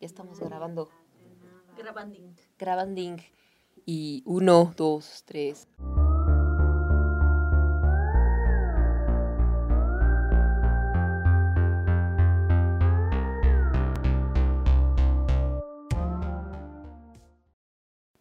[0.00, 0.88] Ya estamos grabando.
[1.76, 2.36] Grabanding.
[2.56, 3.16] Grabanding.
[3.84, 5.66] Y uno, dos, tres.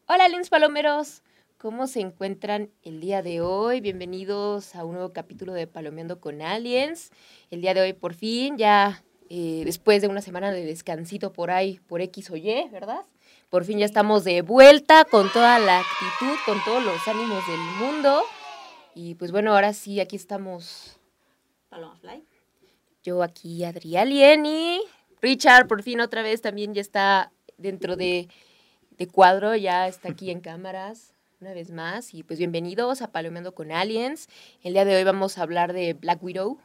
[0.07, 1.21] Hola, Lins Palomeros.
[1.59, 3.81] ¿Cómo se encuentran el día de hoy?
[3.81, 7.11] Bienvenidos a un nuevo capítulo de Palomeando con Aliens.
[7.51, 11.51] El día de hoy, por fin, ya eh, después de una semana de descansito por
[11.51, 13.01] ahí, por X o Y, ¿verdad?
[13.49, 17.59] Por fin ya estamos de vuelta con toda la actitud, con todos los ánimos del
[17.79, 18.23] mundo.
[18.95, 20.97] Y pues bueno, ahora sí, aquí estamos.
[21.69, 22.23] Paloma Fly.
[23.03, 24.81] Yo aquí, Adrialien y
[25.21, 28.27] Richard, por fin otra vez también ya está dentro de,
[28.97, 32.13] de cuadro, ya está aquí en cámaras una vez más.
[32.13, 34.27] Y pues bienvenidos a Palomeando con Aliens.
[34.63, 36.59] El día de hoy vamos a hablar de Black Widow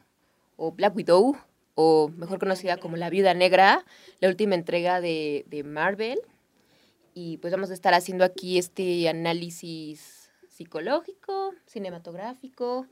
[0.57, 1.37] o Black Widow
[1.75, 3.85] o mejor conocida como La Viuda Negra,
[4.19, 6.19] la última entrega de, de Marvel.
[7.13, 12.87] Y pues vamos a estar haciendo aquí este análisis psicológico, cinematográfico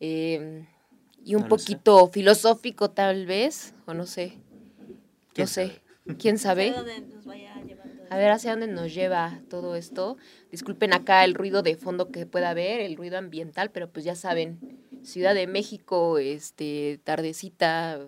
[0.00, 0.66] eh,
[1.24, 1.64] y un No lo sé.
[1.64, 5.82] poquito filosófico tal vez, o no sé, no ¿Quién sé,
[6.18, 6.74] quién sabe.
[8.10, 10.16] A ver hacia dónde nos lleva todo esto.
[10.50, 14.16] Disculpen acá el ruido de fondo que pueda haber, el ruido ambiental, pero pues ya
[14.16, 14.58] saben,
[15.02, 18.00] Ciudad de México, este, tardecita,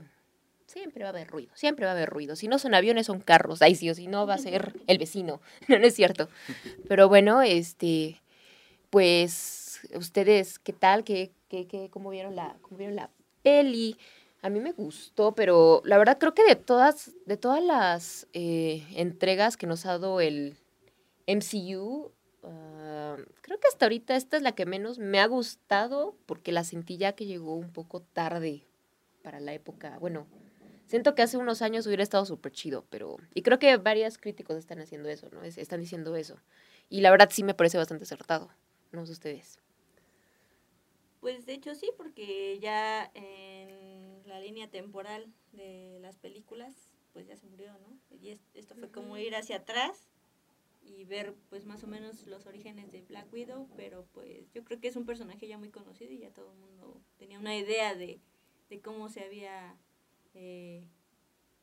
[0.67, 2.37] siempre va a haber ruido, siempre va a haber ruido.
[2.37, 4.99] Si no son aviones, son carros, ahí sí, o si no va a ser el
[4.99, 6.29] vecino, no, no es cierto.
[6.89, 8.21] Pero bueno, este,
[8.91, 11.05] pues, ustedes, ¿qué tal?
[11.05, 13.11] ¿Qué, qué, qué, cómo, vieron la, ¿Cómo vieron la
[13.43, 13.97] peli?
[14.43, 18.85] A mí me gustó, pero la verdad creo que de todas, de todas las eh,
[18.97, 20.57] entregas que nos ha dado el
[21.27, 22.11] MCU,
[22.43, 26.65] ah, creo que hasta ahorita esta es la que menos me ha gustado porque la
[26.65, 28.67] sentí ya que llegó un poco tarde
[29.23, 29.99] para la época.
[29.99, 30.27] Bueno,
[30.87, 33.17] siento que hace unos años hubiera estado súper chido, pero...
[33.35, 35.43] Y creo que varios críticos están haciendo eso, ¿no?
[35.43, 36.37] Es- están diciendo eso.
[36.89, 38.51] Y la verdad sí me parece bastante acertado.
[38.91, 39.59] No sé ustedes.
[41.21, 46.75] Pues de hecho sí, porque ya en la línea temporal de las películas,
[47.13, 47.97] pues ya se murió, ¿no?
[48.21, 50.09] Y es- esto fue como ir hacia atrás
[50.85, 54.81] y ver pues más o menos los orígenes de Black Widow, pero pues yo creo
[54.81, 57.95] que es un personaje ya muy conocido y ya todo el mundo tenía una idea
[57.95, 58.21] de,
[58.69, 59.77] de cómo se había
[60.35, 60.85] eh,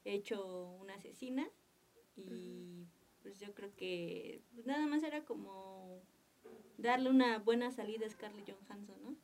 [0.05, 1.47] hecho una asesina
[2.15, 2.87] y
[3.21, 6.01] pues yo creo que pues, nada más era como
[6.77, 9.15] darle una buena salida a Scarlett Johansson, ¿no?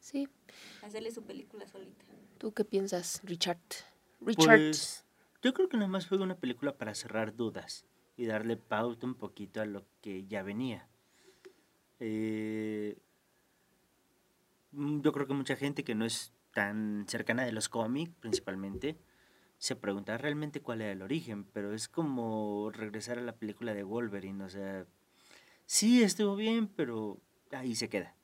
[0.00, 0.28] Sí.
[0.82, 2.04] Hacerle su película solita.
[2.38, 3.58] ¿Tú qué piensas, Richard?
[4.20, 4.58] Richard.
[4.58, 5.04] Pues
[5.42, 7.84] yo creo que nada más fue una película para cerrar dudas
[8.18, 10.88] y darle pauta un poquito a lo que ya venía.
[12.00, 12.98] Eh,
[14.72, 18.98] yo creo que mucha gente que no es tan cercana de los cómics, principalmente,
[19.58, 23.84] se pregunta realmente cuál era el origen, pero es como regresar a la película de
[23.84, 24.84] Wolverine, o sea,
[25.64, 27.20] sí estuvo bien, pero
[27.52, 28.16] ahí se queda.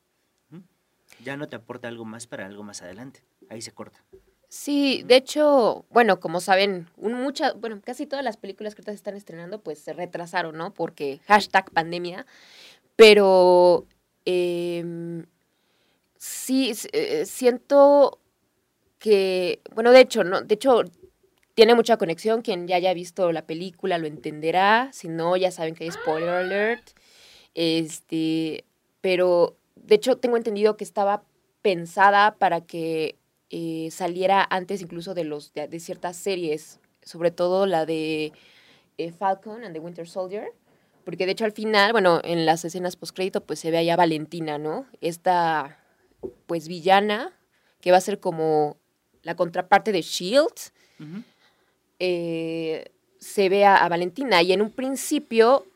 [1.23, 4.05] Ya no te aporta algo más para algo más adelante, ahí se corta.
[4.57, 9.17] Sí, de hecho, bueno, como saben, un bueno, casi todas las películas que ahorita están
[9.17, 10.73] estrenando, pues se retrasaron, ¿no?
[10.73, 12.25] Porque hashtag pandemia.
[12.95, 13.85] Pero
[14.25, 15.27] em,
[16.19, 18.21] sí, eh, siento
[19.01, 20.85] que, bueno, de hecho, no, de hecho,
[21.57, 22.43] tiene mucha conexión.
[22.43, 24.91] Quien ya haya visto la película lo entenderá.
[24.93, 26.91] Si no, ya saben que hay spoiler alert.
[27.55, 28.65] Este,
[29.01, 31.25] pero de hecho tengo entendido que estaba
[31.61, 33.17] pensada para que
[33.51, 38.33] eh, saliera antes incluso de los de, de ciertas series, sobre todo la de
[38.99, 40.53] eh, Falcon and the Winter Soldier,
[41.05, 44.59] porque de hecho al final, bueno, en las escenas postcrédito pues se ve allá Valentina,
[44.59, 44.87] ¿no?
[45.01, 45.79] Esta
[46.47, 47.33] pues villana
[47.81, 48.79] que va a ser como
[49.23, 50.73] la contraparte de Shield
[51.99, 52.87] eh,
[53.19, 55.67] se ve a, a Valentina y en un principio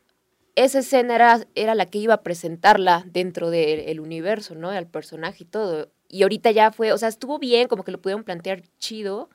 [0.64, 4.70] esa escena era, era la que iba a presentarla dentro del universo, ¿no?
[4.70, 5.88] Al personaje y todo.
[6.08, 9.28] Y ahorita ya fue, o sea, estuvo bien, como que lo pudieron plantear chido,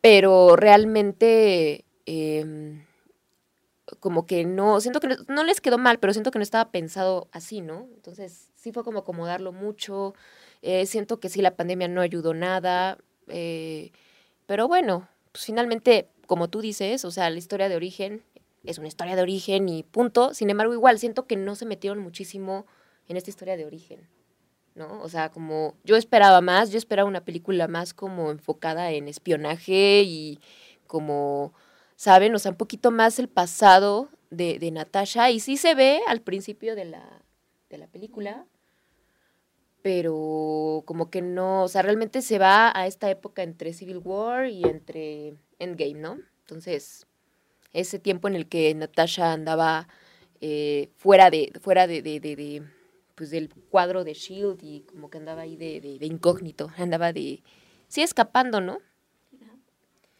[0.00, 2.84] pero realmente em,
[4.00, 7.28] como que no, siento que no, les quedó mal, pero siento que no estaba pensado
[7.32, 7.88] así, ¿no?
[7.94, 10.14] Entonces sí fue como acomodarlo mucho,
[10.62, 12.98] eh, siento que sí la pandemia no ayudó nada,
[13.28, 13.92] eh,
[14.46, 18.22] pero bueno, pues finalmente, como tú dices, o sea, la historia de origen
[18.64, 20.34] es una historia de origen y punto.
[20.34, 22.66] Sin embargo, igual siento que no se metieron muchísimo
[23.08, 24.06] en esta historia de origen,
[24.78, 25.02] ¿no?
[25.02, 30.02] O sea, como yo esperaba más, yo esperaba una película más como enfocada en espionaje
[30.04, 30.40] y
[30.86, 31.52] como,
[31.96, 32.34] ¿saben?
[32.34, 36.22] O sea, un poquito más el pasado de, de Natasha y sí se ve al
[36.22, 37.22] principio de la,
[37.68, 38.46] de la película,
[39.82, 44.48] pero como que no, o sea, realmente se va a esta época entre Civil War
[44.48, 46.18] y entre Endgame, ¿no?
[46.40, 47.06] Entonces,
[47.72, 49.88] ese tiempo en el que Natasha andaba
[50.40, 52.00] eh, fuera de, fuera de,
[53.18, 57.42] pues del cuadro de Shield y como que andaba ahí de, de, incógnito, andaba de,
[57.88, 58.78] sí, escapando, ¿no?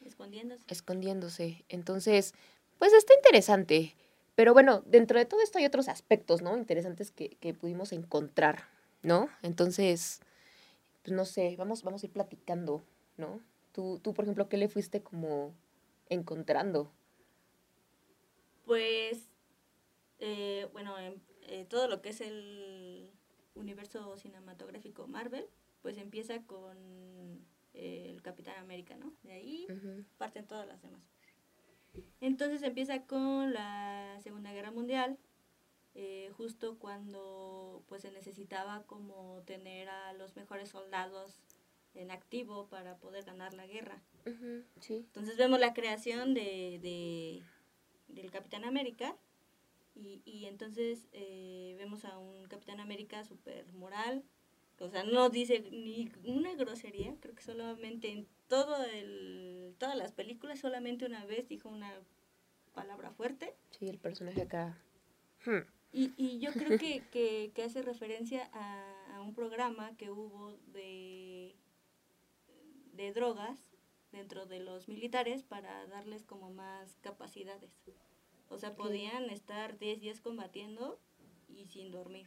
[0.05, 0.65] Escondiéndose.
[0.67, 1.65] Escondiéndose.
[1.69, 2.35] Entonces,
[2.81, 3.95] pues está interesante.
[4.35, 6.57] Pero bueno, dentro de todo esto hay otros aspectos, ¿no?
[6.57, 8.65] Interesantes que, que pudimos encontrar,
[9.03, 9.29] ¿no?
[9.43, 10.21] Entonces,
[11.03, 12.83] pues no sé, vamos, vamos a ir platicando,
[13.17, 13.41] ¿no?
[13.71, 15.55] Tú, tú, por ejemplo, ¿qué le fuiste como
[16.09, 16.91] encontrando?
[18.65, 19.29] Pues,
[20.19, 20.97] eh, bueno,
[21.49, 23.11] eh, todo lo que es el
[23.55, 25.47] universo cinematográfico Marvel,
[25.83, 26.77] pues empieza con
[27.75, 29.13] eh, el Capitán América, ¿no?
[29.23, 29.67] De ahí
[30.17, 31.03] parten todas las demás.
[32.21, 35.19] Entonces empieza con la Segunda Guerra Mundial,
[35.95, 41.41] eh, justo cuando pues se necesitaba como tener a los mejores soldados
[41.95, 44.03] en activo para poder ganar la guerra.
[44.89, 47.43] Entonces vemos la creación de, de,
[48.09, 49.17] del Capitán América
[49.99, 54.23] y, y entonces eh, vemos a un Capitán América súper moral,
[54.81, 60.13] o sea, no dice ni una grosería, creo que solamente en todo el, todas las
[60.13, 61.93] películas solamente una vez dijo una
[62.75, 63.55] palabra fuerte.
[63.71, 64.79] Sí, el personaje acá.
[65.45, 65.67] Hmm.
[65.93, 70.57] Y, y yo creo que, que, que hace referencia a, a, un programa que hubo
[70.73, 71.57] de,
[72.93, 73.59] de drogas
[74.13, 77.73] dentro de los militares para darles como más capacidades.
[78.49, 80.99] O sea, podían estar 10 días combatiendo
[81.49, 82.27] y sin dormir.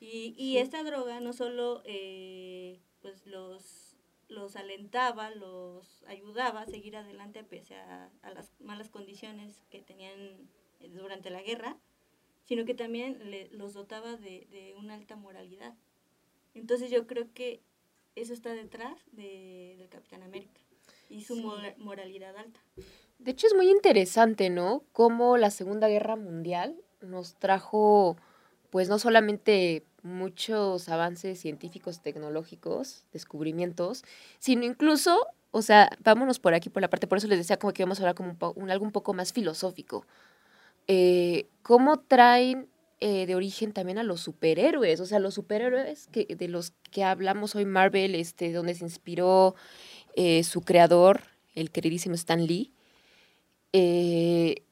[0.00, 3.96] Y, y esta droga no solo eh, pues los,
[4.28, 10.18] los alentaba, los ayudaba a seguir adelante pese a, a, las malas condiciones que tenían
[10.80, 11.76] eh, durante la guerra,
[12.44, 15.74] sino que también le, los dotaba de, de, una alta moralidad.
[16.54, 17.62] Entonces yo creo que
[18.16, 20.60] eso está detrás de, del Capitán América
[21.08, 21.44] y su sí.
[21.78, 22.60] moralidad alta.
[23.22, 24.82] De hecho es muy interesante, ¿no?
[24.92, 28.16] Cómo la Segunda Guerra Mundial nos trajo,
[28.70, 34.02] pues no solamente muchos avances científicos, tecnológicos, descubrimientos,
[34.40, 37.72] sino incluso, o sea, vámonos por aquí, por la parte, por eso les decía como
[37.72, 40.04] que vamos a hablar como un, un algo un poco más filosófico.
[40.88, 42.66] Eh, ¿Cómo traen
[42.98, 44.98] eh, de origen también a los superhéroes?
[44.98, 49.54] O sea, los superhéroes que, de los que hablamos hoy, Marvel, este, donde se inspiró
[50.16, 51.20] eh, su creador,
[51.54, 52.72] el queridísimo Stan Lee,
[53.72, 54.62] eh,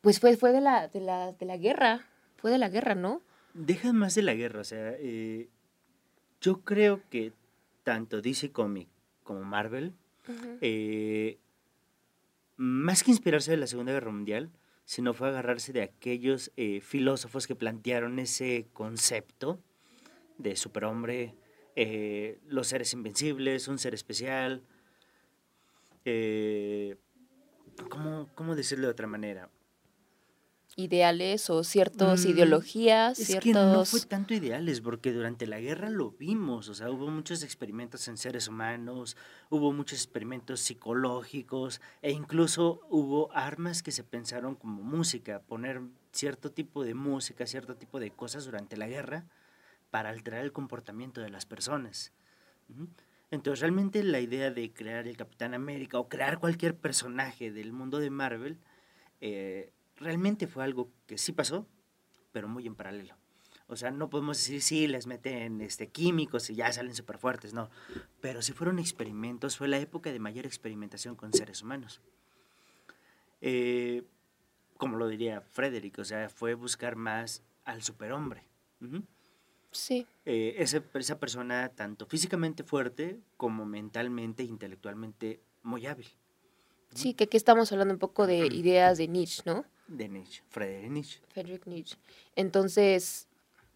[0.00, 2.06] pues fue, fue de, la, de, la, de la guerra,
[2.36, 3.22] fue de la guerra, ¿no?
[3.56, 5.48] deja más de la guerra, o sea, eh,
[6.40, 7.32] yo creo que
[7.84, 8.88] tanto DC Comic
[9.22, 9.94] como Marvel,
[10.28, 10.58] uh -huh.
[10.60, 11.38] eh,
[12.56, 14.50] más que inspirarse de la Segunda Guerra Mundial,
[14.84, 19.58] sino fue agarrarse de aquellos eh, filósofos que plantearon ese concepto
[20.38, 21.34] de superhombre,
[21.74, 24.62] eh, los seres invencibles, un ser especial.
[26.04, 26.96] Eh,
[27.88, 29.50] ¿cómo, ¿Cómo decirlo de otra manera?
[30.76, 33.18] ideales o ciertas mm, ideologías.
[33.18, 33.44] Es ciertos...
[33.44, 37.42] que no fue tanto ideales, porque durante la guerra lo vimos, o sea, hubo muchos
[37.42, 39.16] experimentos en seres humanos,
[39.48, 45.80] hubo muchos experimentos psicológicos e incluso hubo armas que se pensaron como música, poner
[46.12, 49.24] cierto tipo de música, cierto tipo de cosas durante la guerra
[49.90, 52.12] para alterar el comportamiento de las personas.
[53.30, 57.98] Entonces, realmente la idea de crear el Capitán América o crear cualquier personaje del mundo
[57.98, 58.58] de Marvel,
[59.20, 61.66] eh, realmente fue algo que sí pasó,
[62.32, 63.16] pero muy en paralelo.
[63.68, 67.52] O sea, no podemos decir, sí, les meten este, químicos y ya salen súper fuertes,
[67.52, 67.68] no.
[68.20, 72.00] Pero si fueron experimentos, fue la época de mayor experimentación con seres humanos.
[73.40, 74.04] Eh,
[74.76, 78.44] como lo diría Frederick, o sea, fue buscar más al superhombre.
[79.76, 80.06] Sí.
[80.24, 86.08] Eh, esa, esa persona tanto físicamente fuerte como mentalmente e intelectualmente muy hábil.
[86.94, 89.64] Sí, que aquí estamos hablando un poco de ideas de Nietzsche, ¿no?
[89.86, 91.20] De Nietzsche, Friedrich Nietzsche.
[91.28, 91.96] Friedrich Nietzsche.
[92.36, 93.28] Entonces,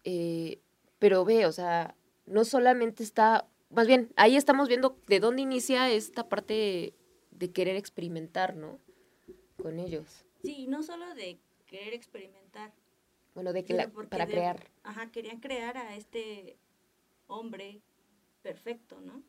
[0.03, 0.59] eh,
[0.97, 5.89] pero ve, o sea, no solamente está, más bien, ahí estamos viendo de dónde inicia
[5.89, 6.93] esta parte
[7.31, 8.79] de querer experimentar, ¿no?
[9.61, 10.25] Con ellos.
[10.43, 12.73] Sí, no solo de querer experimentar.
[13.33, 14.69] Bueno, de que la, para de, crear.
[14.83, 16.57] Ajá, querían crear a este
[17.27, 17.81] hombre
[18.41, 19.23] perfecto, ¿no?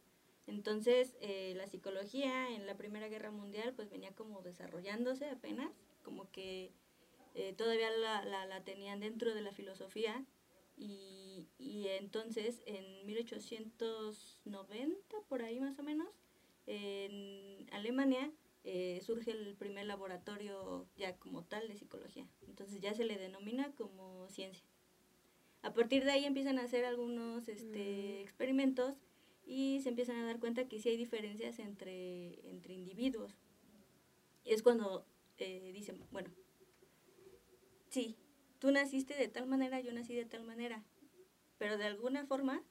[0.46, 5.70] Entonces, eh, la psicología en la Primera Guerra Mundial pues venía como desarrollándose apenas,
[6.02, 6.72] como que
[7.34, 10.24] eh, todavía la, la, la, tenían dentro de la filosofía
[10.76, 16.08] y, y, entonces en 1890, por ahí más o menos,
[16.66, 18.32] en Alemania
[18.64, 22.26] eh, surge el primer laboratorio ya como tal de psicología.
[22.46, 24.64] Entonces ya se le denomina como ciencia.
[25.62, 28.22] A partir de ahí empiezan a hacer algunos este, mm.
[28.22, 28.96] experimentos
[29.44, 33.36] y se empiezan a dar cuenta que sí hay diferencias entre, entre individuos.
[34.44, 35.06] Es cuando
[35.38, 36.30] eh, dicen, bueno,
[37.90, 38.16] sí,
[38.58, 40.84] tú naciste de tal manera, yo nací de tal manera,
[41.58, 42.62] pero de alguna forma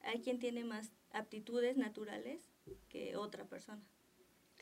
[0.00, 2.50] hay quien tiene más aptitudes naturales
[2.88, 3.82] que otra persona.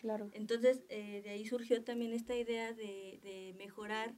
[0.02, 0.28] Claro.
[0.34, 4.14] Entonces, eh, de ahí surgió también esta idea de, de mejorar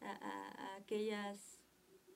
[0.00, 1.60] a, a- a aquellas,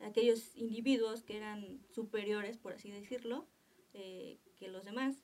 [0.00, 3.46] a aquellos individuos que eran superiores, por así decirlo,
[3.94, 5.16] eh, que los demás,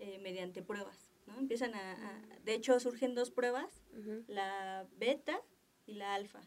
[0.00, 1.12] eh, mediante pruebas.
[1.26, 1.38] ¿no?
[1.38, 3.84] Empiezan a, de hecho, surgen dos pruebas,
[4.26, 5.42] la beta
[5.86, 6.40] y la alfa.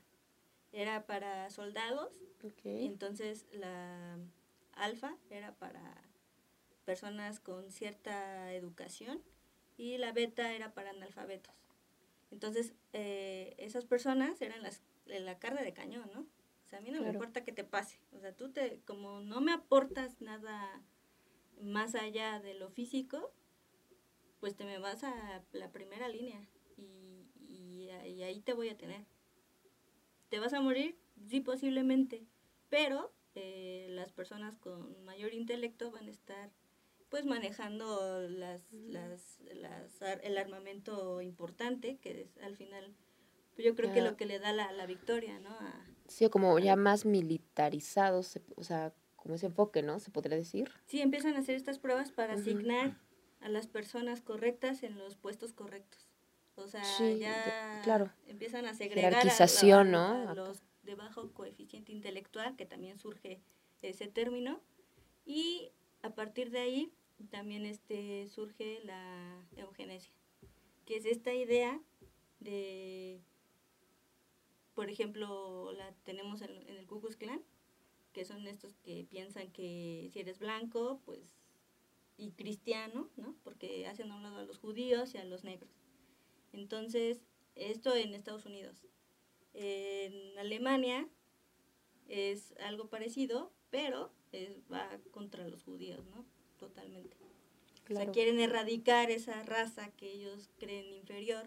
[0.72, 2.12] Era para soldados
[2.86, 4.18] entonces la
[4.74, 6.04] alfa era para
[6.86, 9.22] personas con cierta educación
[9.78, 11.56] y la beta era para analfabetos.
[12.32, 16.22] Entonces eh, esas personas eran las, la carne de cañón, ¿no?
[16.22, 18.00] O sea, a mí no me importa que te pase.
[18.14, 20.82] O sea, tú te, como no me aportas nada
[21.60, 23.34] más allá de lo físico,
[24.40, 26.48] pues te me vas a la primera línea
[26.78, 29.06] y, y, y ahí te voy a tener.
[30.30, 30.98] ¿Te vas a morir?
[31.28, 32.26] Sí, posiblemente,
[32.70, 36.52] pero eh, las personas con mayor intelecto van a estar
[37.12, 42.96] pues manejando las, las, las el armamento importante, que es al final,
[43.54, 44.06] pues yo creo que Ya.
[44.10, 45.50] lo que le da la, la victoria, ¿no?
[45.50, 50.00] A- Sí, como ya más militarizados, o sea, como ese enfoque, ¿no?
[50.00, 50.72] Se podría decir.
[50.88, 52.42] sí, empiezan a hacer estas pruebas para Ujú.
[52.42, 52.98] asignar
[53.42, 56.08] a las personas correctas en los puestos correctos.
[56.56, 58.10] O sea, Sí, de- ya claro.
[58.28, 63.42] empiezan a segregar a- Jerarquización, a- a los de bajo coeficiente intelectual, que también surge
[63.82, 64.62] ese término.
[65.26, 65.72] Y
[66.04, 66.94] a partir de ahí
[67.30, 70.14] también este, surge la eugenesia,
[70.86, 71.82] que es esta idea
[72.40, 73.22] de,
[74.74, 77.42] por ejemplo, la tenemos en, el Ku Klux Klan,
[78.14, 81.38] que son estos que piensan que si eres blanco, pues,
[82.18, 83.36] y cristiano, ¿no?
[83.44, 85.72] Porque hacen a un lado a los judíos y a los negros.
[86.54, 87.22] Entonces,
[87.56, 88.86] esto en Estados Unidos.
[89.54, 91.08] En Alemania
[92.08, 96.26] es algo parecido, pero es- va contra los judíos, ¿no?
[96.62, 97.18] Totalmente.
[97.90, 101.44] O sea, quieren erradicar esa raza que ellos creen inferior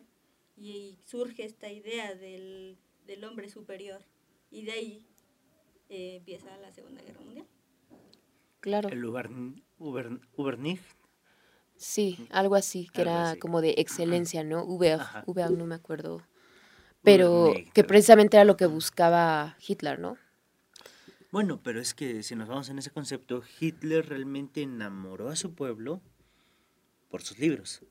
[0.57, 4.03] y surge esta idea del, del hombre superior.
[4.51, 5.07] Y de ahí
[5.89, 7.47] eh, empieza la Segunda Guerra Mundial.
[8.59, 8.89] Claro.
[8.89, 10.81] El Ubern, Ubern, Ubernig,
[11.77, 13.39] Sí, algo así, que Algo era así.
[13.39, 14.67] como de excelencia, ¿no?
[14.67, 15.25] VA, Ajá.
[15.27, 16.23] VA no me acuerdo.
[17.03, 20.17] Pero que precisamente era lo que buscaba Hitler, ¿no?
[21.35, 25.53] Bueno, pero es que si nos vamos en ese concepto, Hitler realmente enamoró a su
[25.53, 26.01] pueblo
[27.11, 27.83] por sus libros.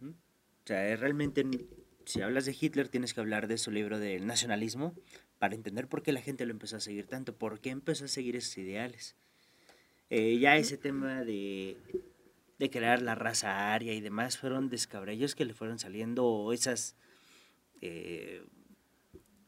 [0.00, 0.08] ¿Mm?
[0.08, 0.14] O
[0.64, 1.46] sea, es realmente,
[2.06, 4.96] si hablas de Hitler, tienes que hablar de su libro del nacionalismo
[5.38, 8.08] para entender por qué la gente lo empezó a seguir tanto, por qué empezó a
[8.08, 9.14] seguir esos ideales.
[10.10, 11.76] Eh, ya ese tema de,
[12.58, 16.96] de crear la raza aria y demás fueron descabrellos que le fueron saliendo esas,
[17.80, 18.44] eh,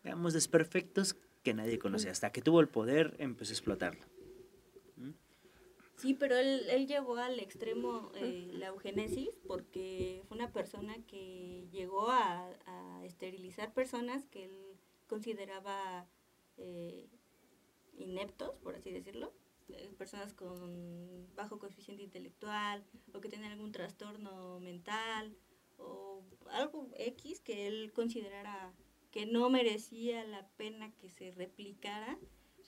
[0.04, 1.16] digamos, desperfectos
[1.48, 2.10] que nadie conocía.
[2.10, 4.04] Hasta que tuvo el poder, empezó a explotarlo.
[5.96, 11.66] Sí, pero él, él llevó al extremo eh, la eugenesis porque fue una persona que
[11.72, 14.76] llegó a, a esterilizar personas que él
[15.08, 16.06] consideraba
[16.58, 17.08] eh,
[17.96, 19.32] ineptos, por así decirlo,
[19.70, 25.34] eh, personas con bajo coeficiente intelectual o que tenían algún trastorno mental
[25.78, 28.72] o algo X que él considerara
[29.10, 32.18] que no merecía la pena que se replicara.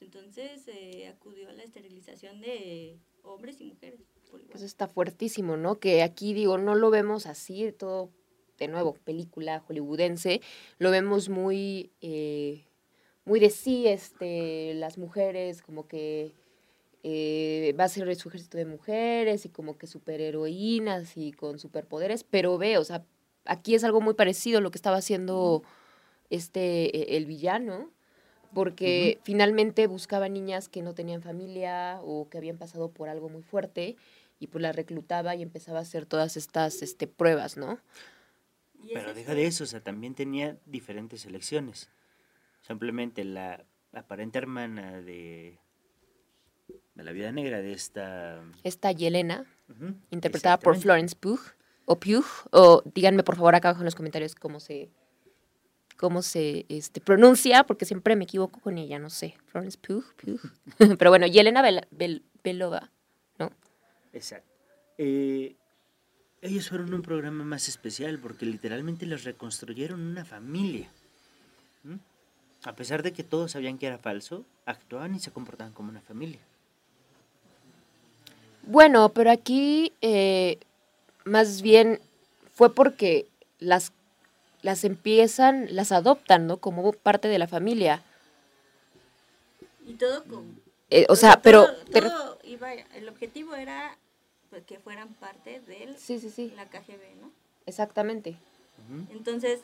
[0.01, 4.01] Entonces eh, acudió a la esterilización de hombres y mujeres.
[4.31, 4.53] por igual.
[4.53, 5.79] Pues está fuertísimo, ¿no?
[5.79, 8.11] Que aquí digo, no lo vemos así, todo,
[8.59, 10.41] de nuevo, película hollywoodense,
[10.79, 12.65] lo vemos muy, eh,
[13.25, 16.33] muy de sí, este, las mujeres, como que
[17.03, 22.25] eh, va a ser su ejército de mujeres y como que superheroínas y con superpoderes,
[22.25, 23.05] pero ve, o sea,
[23.45, 25.63] aquí es algo muy parecido a lo que estaba haciendo
[26.31, 27.91] este, eh, el villano,
[28.55, 33.43] porque finalmente buscaba niñas que no tenían familia o que habían pasado por algo muy
[33.43, 33.97] fuerte
[34.39, 37.79] y pues las reclutaba y empezaba a hacer todas estas este, pruebas, ¿no?
[38.93, 41.91] Pero deja de eso, o sea, también tenía diferentes elecciones.
[42.63, 45.59] Simplemente la aparente hermana de,
[46.95, 48.43] de la vida negra de esta...
[48.65, 49.45] Esta Yelena,
[50.11, 50.79] interpretada por.
[50.79, 51.41] Florence Pugh,
[51.85, 54.91] o Pugh, o díganme por favor acá abajo en los comentarios cómo se
[56.01, 59.35] cómo se este, pronuncia, porque siempre me equivoco con ella, no sé.
[59.49, 60.41] Florence Pugh, Pugh.
[60.99, 62.91] Pero bueno, Yelena Bel- Bel- Belova,
[63.39, 63.53] ¿no?
[64.15, 64.49] Exacto.
[64.97, 65.57] Eh,
[66.41, 70.89] ellos fueron un programa más especial porque literalmente les reconstruyeron una familia.
[71.85, 71.97] ¿Mm?
[72.65, 76.01] A pesar de que todos sabían que era falso, actuaban y se comportaban como una
[76.01, 76.41] familia.
[78.63, 80.59] Bueno, pero aquí eh,
[81.27, 82.01] más bien
[82.55, 83.27] fue porque
[83.59, 83.93] las
[84.63, 86.59] las empiezan, las adoptan, ¿no?
[86.59, 88.03] Como parte de la familia.
[89.87, 90.61] Y todo con...
[90.91, 91.67] Eh, o sea, pero...
[91.93, 93.97] Todo, iba, el objetivo era
[94.51, 96.53] pues, que fueran parte de sí, sí, sí.
[96.57, 97.31] la KGB, ¿no?
[97.67, 98.37] Exactamente.
[99.11, 99.61] Entonces,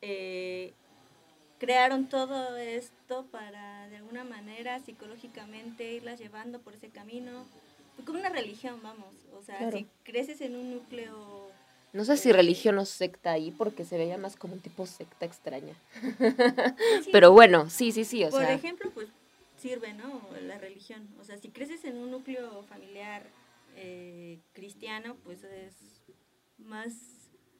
[0.00, 0.72] eh,
[1.58, 7.44] crearon todo esto para de alguna manera psicológicamente irlas llevando por ese camino,
[8.06, 11.50] como una religión, vamos, o sea, si creces en un núcleo...
[11.92, 15.24] No sé si religión o secta ahí, porque se veía más como un tipo secta
[15.24, 15.74] extraña.
[17.12, 19.08] Pero bueno, sí, sí, sí, o por ejemplo, pues
[19.56, 20.22] sirve, ¿no?
[20.42, 21.08] La religión.
[21.20, 23.22] O sea, si creces en un núcleo familiar
[23.76, 25.74] eh, cristiano, pues es
[26.58, 26.92] más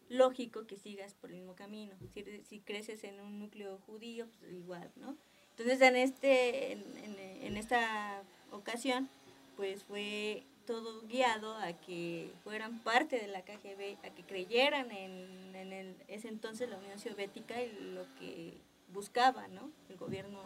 [0.08, 1.94] lógico que sigas por el mismo camino.
[2.12, 5.16] Si, si creces en un núcleo judío, pues igual, ¿no?
[5.50, 6.84] Entonces, en, este, en,
[7.18, 9.08] en, esta ocasión,
[9.56, 15.54] pues fue todo guiado a que fueran parte de la KGB, a que creyeran en,
[15.54, 18.52] en el, ese entonces la Unión Soviética y lo que
[18.92, 19.70] buscaba, ¿no?
[19.88, 20.40] El gobierno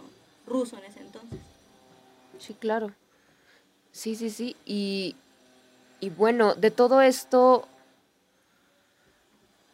[0.47, 1.41] ruso en ese entonces.
[2.39, 2.93] Sí, claro.
[3.91, 4.55] Sí, sí, sí.
[4.65, 5.17] Y,
[5.99, 7.67] y bueno, de todo esto,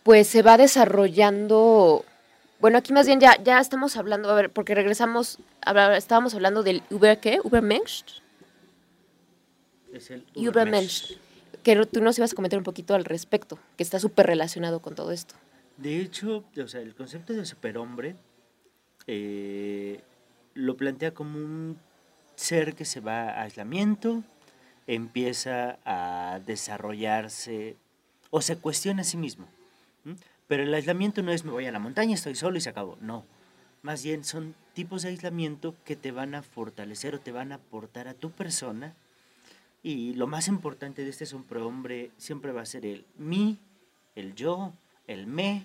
[0.02, 2.06] pues se va desarrollando.
[2.58, 5.40] Bueno, aquí más bien ya, ya estamos hablando, a ver, porque regresamos,
[5.94, 7.38] estábamos hablando del Uber, ¿qué?
[7.44, 8.22] Ubermensch.
[9.92, 11.18] Es el Ubermensch.
[11.62, 14.94] Que tú nos ibas a comentar un poquito al respecto, que está súper relacionado con
[14.94, 15.34] todo esto.
[15.76, 18.16] De hecho, o sea, el concepto de superhombre
[19.06, 20.00] eh,
[20.54, 21.78] lo plantea como un
[22.36, 24.22] ser que se va a aislamiento,
[24.86, 27.76] empieza a desarrollarse
[28.30, 29.48] o se cuestiona a sí mismo.
[30.46, 32.96] Pero el aislamiento no es me voy a la montaña, estoy solo y se acabó.
[33.00, 33.24] No.
[33.82, 37.56] Más bien son tipos de aislamiento que te van a fortalecer o te van a
[37.56, 38.94] aportar a tu persona.
[39.88, 43.56] Y lo más importante de este superhombre siempre va a ser el mí,
[44.16, 44.74] el yo,
[45.06, 45.64] el me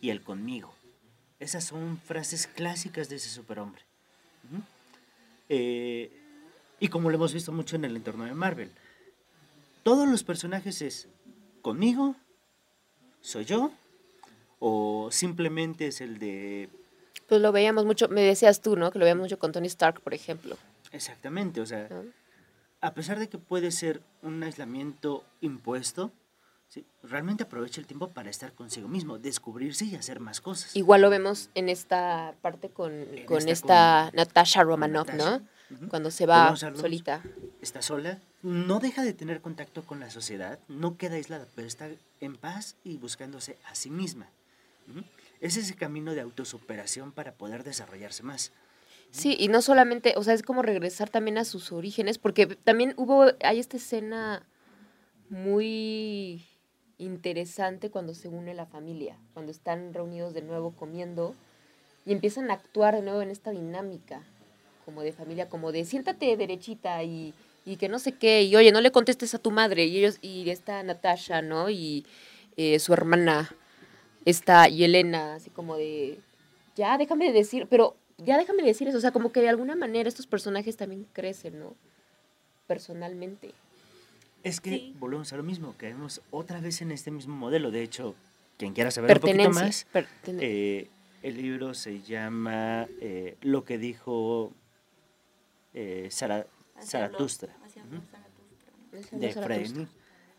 [0.00, 0.74] y el conmigo.
[1.40, 3.82] Esas son frases clásicas de ese superhombre.
[5.50, 6.10] Eh,
[6.80, 8.70] y como lo hemos visto mucho en el entorno de Marvel,
[9.82, 11.06] todos los personajes es
[11.60, 12.16] conmigo,
[13.20, 13.72] soy yo,
[14.58, 16.70] o simplemente es el de...
[17.28, 18.90] Pues lo veíamos mucho, me decías tú, ¿no?
[18.90, 20.56] Que lo veíamos mucho con Tony Stark, por ejemplo.
[20.92, 21.90] Exactamente, o sea,
[22.84, 26.12] a pesar de que puede ser un aislamiento impuesto,
[26.68, 26.84] ¿sí?
[27.02, 30.76] realmente aprovecha el tiempo para estar consigo mismo, descubrirse y hacer más cosas.
[30.76, 35.40] Igual lo vemos en esta parte con, con esta, Natasha Romanoff, ¿no?
[35.88, 37.22] Cuando se va solita.
[37.62, 41.88] Está sola, no deja de tener contacto con la sociedad, no queda aislada, pero está
[42.20, 44.28] en paz y buscándose a sí misma.
[45.40, 48.52] Es ese camino de autosuperación para poder desarrollarse más.
[49.14, 52.94] Sí, y no solamente, o sea, es como regresar también a sus orígenes, porque también
[52.96, 54.44] hubo, hay esta escena
[55.30, 56.44] muy
[56.98, 61.36] interesante cuando se une la familia, cuando están reunidos de nuevo comiendo
[62.04, 64.24] y empiezan a actuar de nuevo en esta dinámica,
[64.84, 68.72] como de familia, como de siéntate derechita y, y que no sé qué, y oye,
[68.72, 71.70] no le contestes a tu madre, y ellos, y está Natasha, ¿no?
[71.70, 72.04] Y
[72.56, 73.54] eh, su hermana,
[74.24, 76.18] está y Elena, así como de,
[76.74, 80.08] ya déjame decir, pero ya déjame decir eso, o sea, como que de alguna manera
[80.08, 81.74] estos personajes también crecen, ¿no?
[82.66, 83.52] Personalmente.
[84.42, 87.70] Es que volvemos a lo mismo, caemos otra vez en este mismo modelo.
[87.70, 88.14] De hecho,
[88.58, 89.86] quien quiera saber un poquito más,
[90.26, 90.88] eh,
[91.22, 94.52] el libro se llama eh, Lo que dijo
[95.72, 97.56] eh, Zaratustra,
[99.10, 99.88] de Freire.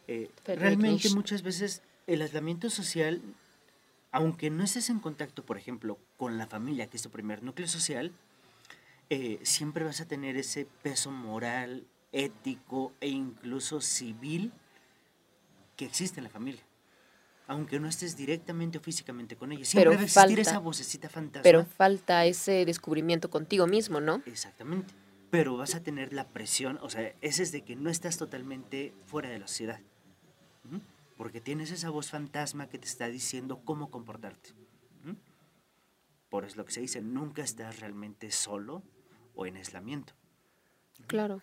[0.07, 3.21] Eh, realmente muchas veces el aislamiento social,
[4.15, 7.67] aunque no estés en contacto, por ejemplo, con la familia, que es tu primer núcleo
[7.67, 8.13] social,
[9.09, 14.53] eh, siempre vas a tener ese peso moral, ético e incluso civil
[15.75, 16.63] que existe en la familia.
[17.47, 21.43] Aunque no estés directamente o físicamente con ella, siempre va a existir esa vocecita fantasma.
[21.43, 24.23] Pero falta ese descubrimiento contigo mismo, ¿no?
[24.25, 24.93] Exactamente
[25.29, 28.93] pero vas a tener la presión, o sea, ese es de que no estás totalmente
[29.05, 29.81] fuera de la sociedad,
[31.17, 34.53] porque tienes esa voz fantasma que te está diciendo cómo comportarte.
[36.29, 38.83] Por eso lo que se dice, nunca estás realmente solo
[39.35, 40.13] o en aislamiento.
[41.07, 41.41] Claro.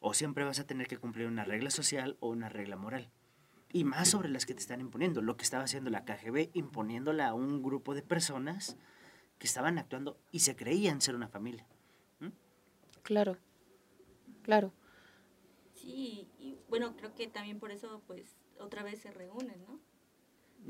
[0.00, 3.10] O siempre vas a tener que cumplir una regla social o una regla moral.
[3.70, 5.20] Y más sobre las que te están imponiendo.
[5.20, 8.76] Lo que estaba haciendo la KGB, imponiéndola a un grupo de personas
[9.38, 11.66] que estaban actuando y se creían ser una familia.
[13.02, 13.38] Claro,
[14.42, 14.72] claro.
[15.74, 16.28] Sí,
[16.68, 19.80] bueno, creo que también por eso, pues, otra vez se reúnen, ¿no?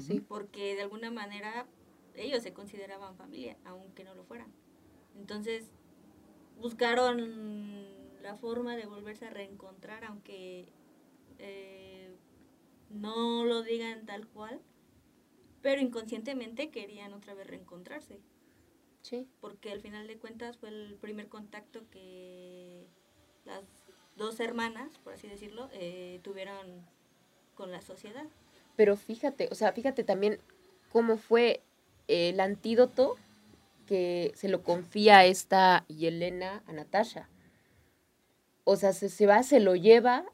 [0.00, 0.20] Sí.
[0.20, 1.66] Porque de alguna manera
[2.14, 4.52] ellos se consideraban familia, aunque no lo fueran.
[5.16, 5.70] Entonces,
[6.60, 10.72] buscaron la forma de volverse a reencontrar, aunque
[11.38, 12.14] eh,
[12.90, 14.60] no lo digan tal cual,
[15.62, 18.20] pero inconscientemente querían otra vez reencontrarse.
[19.02, 19.26] Sí.
[19.40, 22.86] Porque al final de cuentas fue el primer contacto que
[23.44, 23.64] las
[24.18, 26.84] dos hermanas, por así decirlo, eh, tuvieron
[27.54, 28.24] con la sociedad.
[28.76, 30.38] Pero fíjate, o sea, fíjate también
[30.92, 31.62] cómo fue
[32.08, 33.16] el antídoto
[33.86, 37.28] que se lo confía esta Yelena a Natasha.
[38.64, 40.26] O sea, se, se va, se lo lleva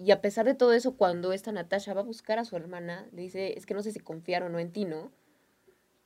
[0.00, 3.06] y a pesar de todo eso, cuando esta Natasha va a buscar a su hermana,
[3.12, 5.12] le dice, es que no sé si confiar o no en ti, ¿no?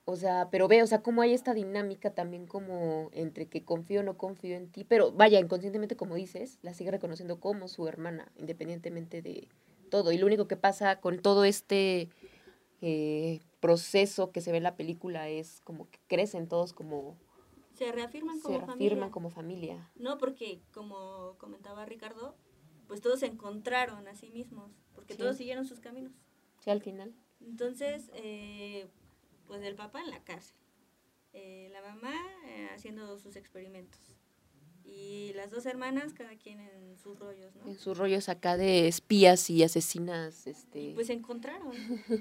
[0.06, 4.00] O sea, pero ve, o sea, cómo hay esta dinámica también como entre que confío
[4.00, 7.88] o no confío en ti, pero vaya, inconscientemente como dices, la sigue reconociendo como su
[7.88, 9.48] hermana, independientemente de
[9.90, 10.12] todo.
[10.12, 12.10] Y lo único que pasa con todo este
[12.82, 17.16] eh, proceso que se ve en la película es como que crecen todos como...
[17.72, 19.10] Se reafirman como se reafirman familia.
[19.10, 19.90] como familia.
[19.96, 22.36] No, porque como comentaba Ricardo,
[22.88, 25.18] pues todos se encontraron a sí mismos, porque Sí.
[25.18, 26.12] todos siguieron sus caminos.
[26.60, 27.14] Sí, al final.
[27.40, 28.86] Entonces, eh,
[29.46, 30.56] pues el papá en la cárcel,
[31.32, 32.14] eh, la mamá
[32.46, 34.00] eh, haciendo sus experimentos
[34.84, 37.66] y las dos hermanas cada quien en sus rollos, ¿no?
[37.66, 40.92] En sus rollos acá de espías y asesinas, Y este...
[40.94, 41.72] pues se encontraron,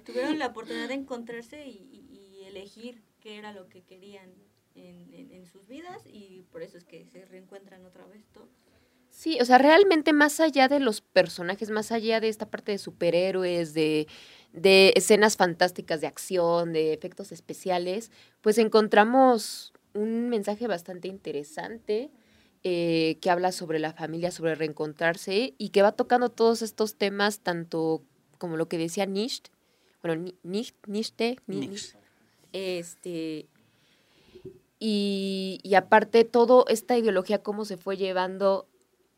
[0.05, 4.29] tuvieron la oportunidad de encontrarse y, y- y elegir qué era lo que querían
[4.75, 8.49] en, en- en sus vidas y por eso es que se reencuentran otra vez todos.
[9.11, 12.79] Sí, o sea, realmente más allá de los personajes, más allá de esta parte de
[12.79, 14.07] superhéroes, de,
[14.53, 18.11] de escenas fantásticas de acción, de efectos especiales,
[18.41, 22.09] pues encontramos un mensaje bastante interesante
[22.63, 27.39] eh, que habla sobre la familia, sobre reencontrarse y que va tocando todos estos temas,
[27.41, 28.03] tanto
[28.37, 29.47] como lo que decía Nisht,
[30.01, 31.95] bueno, Ni- Nicht, Nichte, Ni- Nix.
[32.53, 33.47] este
[34.79, 38.67] y, y aparte todo esta ideología cómo se fue llevando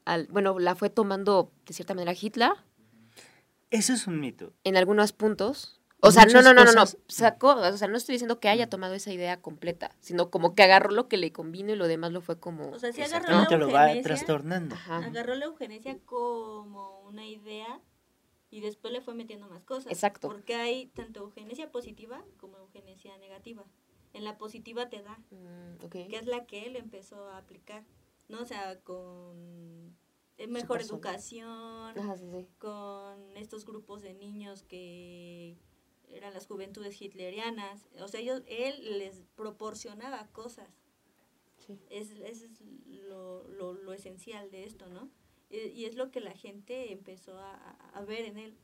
[0.05, 2.51] al bueno la fue tomando de cierta manera Hitler
[3.75, 4.53] Eso es un mito.
[4.63, 8.13] en algunos puntos o sea no no no no no sacó o sea no estoy
[8.13, 11.71] diciendo que haya tomado esa idea completa sino como que agarró lo que le convino
[11.73, 14.03] y lo demás lo fue como O sea, sí agarró la Exactamente, lo va eugenesia,
[14.03, 14.75] trastornando.
[14.75, 14.97] Ajá.
[14.97, 17.81] agarró la eugenesia como una idea
[18.51, 19.91] y después le fue metiendo más cosas.
[19.91, 20.27] Exacto.
[20.29, 23.65] Porque hay tanto eugenesia positiva como eugenesia negativa.
[24.13, 25.91] En la positiva te da, Mm, ok.
[25.91, 27.83] que es la que él empezó a aplicar,
[28.29, 28.41] ¿no?
[28.41, 29.97] O sea, con
[30.49, 32.47] mejor educación, Ajá, sí, sí.
[32.59, 35.57] con estos grupos de niños que
[36.09, 37.87] eran las juventudes hitlerianas.
[38.01, 40.69] O sea, ellos, él les proporcionaba cosas.
[41.65, 41.79] Sí.
[41.89, 42.61] Es, es
[43.07, 45.09] lo, lo, lo esencial de esto, ¿no?
[45.49, 48.55] Y, y es lo que la gente empezó a, a- a ver en él.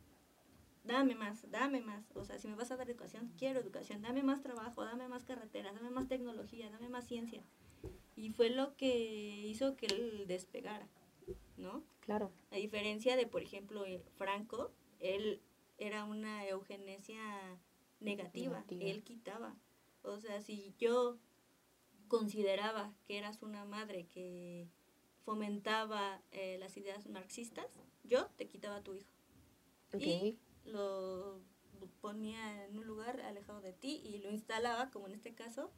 [0.83, 2.03] Dame más, dame más.
[2.15, 4.01] O sea, si me vas a dar educación, quiero educación.
[4.01, 7.43] Dame más trabajo, dame más carreteras, dame más tecnología, dame más ciencia.
[8.15, 10.87] Y fue lo que hizo que él despegara,
[11.61, 11.83] ¿no?
[12.01, 15.41] claro A diferencia de, por ejemplo, eh, Franco, él
[15.77, 17.21] era una eugenesia
[17.99, 18.83] negativa, Negativa.
[18.83, 19.55] él quitaba.
[20.03, 21.17] O sea, si yo
[22.07, 24.67] consideraba que eras una madre que
[25.23, 27.67] fomentaba eh, las ideas marxistas,
[28.03, 29.09] yo te quitaba a tu hijo.
[29.99, 31.39] Y lo
[32.01, 35.71] ponía en un lugar alejado de ti y lo instalaba, como en este caso,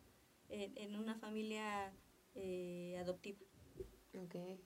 [0.50, 1.94] en, en una familia
[2.36, 3.40] eh, adoptiva.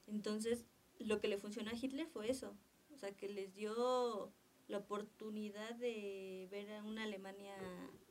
[0.08, 0.65] Entonces,
[0.99, 2.55] lo que le funcionó a Hitler fue eso.
[2.93, 4.31] O sea, que les dio
[4.67, 7.55] la oportunidad de ver a una Alemania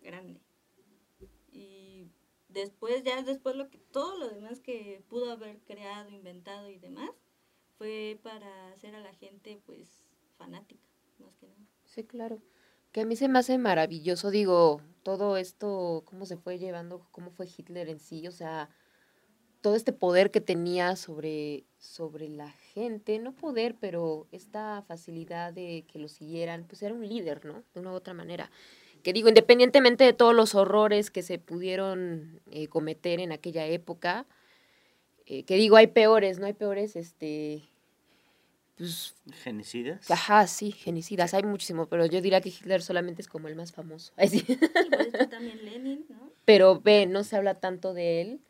[0.03, 0.40] grande.
[1.51, 2.07] Y
[2.49, 7.11] después, ya después, lo que todo lo demás que pudo haber creado, inventado y demás,
[7.79, 10.05] fue para hacer a la gente, pues,
[10.37, 11.66] fanática, más que nada.
[11.85, 12.40] Sí, claro.
[12.92, 17.31] Que a mí se me hace maravilloso, digo, todo esto, cómo se fue llevando, cómo
[17.31, 18.70] fue Hitler en sí, o sea,
[19.61, 25.85] todo este poder que tenía sobre, sobre la gente, no poder, pero esta facilidad de
[25.90, 27.64] que lo siguieran, pues era un líder, ¿no?
[27.75, 28.51] De una u otra manera.
[29.03, 34.27] Que digo, independientemente de todos los horrores que se pudieron eh, cometer en aquella época,
[35.27, 36.47] eh, que digo, hay peores, ¿no?
[36.47, 37.62] Hay peores, este,
[38.77, 40.11] pues ¿Genocidas?
[40.11, 43.73] Ajá, sí, genocidas, hay muchísimo, pero yo diría que Hitler solamente es como el más
[43.73, 44.12] famoso.
[44.16, 44.45] Ay, sí.
[44.49, 44.57] Y
[44.90, 46.31] por esto también Lenin, ¿no?
[46.45, 48.40] Pero ve, no se habla tanto de él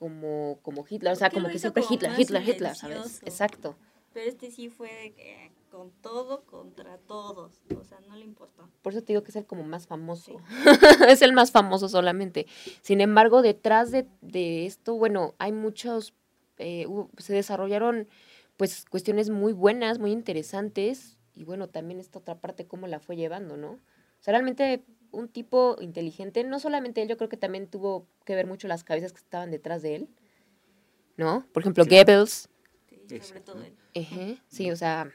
[0.00, 3.20] como, como Hitler, o sea, como que siempre como Hitler, Hitler, Hitler, ¿sabes?
[3.22, 3.76] Exacto.
[4.14, 7.60] Pero este sí fue de que, con todo contra todos.
[7.78, 8.66] O sea, no le importó.
[8.80, 10.40] Por eso te digo que es el como más famoso.
[11.06, 12.46] es el más famoso solamente.
[12.80, 16.14] Sin embargo, detrás de, de esto, bueno, hay muchos,
[16.56, 16.86] eh,
[17.18, 18.08] se desarrollaron
[18.56, 23.16] pues cuestiones muy buenas, muy interesantes, y bueno, también esta otra parte, cómo la fue
[23.16, 23.72] llevando, ¿no?
[23.72, 24.82] O sea, realmente
[25.12, 28.84] un tipo inteligente, no solamente él, yo creo que también tuvo que ver mucho las
[28.84, 30.08] cabezas que estaban detrás de él,
[31.16, 31.44] ¿no?
[31.52, 32.04] Por ejemplo, Claro.
[32.06, 32.48] Goebbels,
[33.08, 33.74] Sí, sobre todo él.
[33.94, 35.10] Ejé, sí, o sea,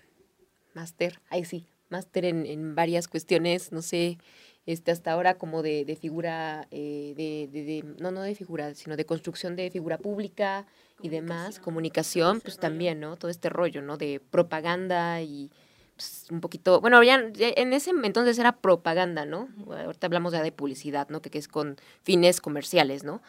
[0.73, 4.17] máster, ahí sí, máster en, en varias cuestiones, no sé,
[4.65, 8.73] este, hasta ahora como de, de figura, eh, de, de, de- no, no de figura,
[8.75, 10.65] sino de construcción de figura pública
[11.01, 12.61] y demás, Comunicación, pues rollo.
[12.61, 13.15] también, ¿no?
[13.15, 13.95] Todo este rollo, ¿no?
[13.97, 15.51] De propaganda y
[15.95, 19.49] pues, un poquito, bueno, ya, en ese entonces era propaganda, ¿no?
[19.69, 21.21] Ahorita hablamos ya de publicidad, ¿no?
[21.21, 23.21] Que, que es con fines comerciales, ¿no?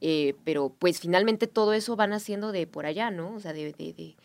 [0.00, 3.34] Eh, pero pues finalmente todo eso van haciendo de por allá, ¿no?
[3.34, 4.16] O sea, de, de, de-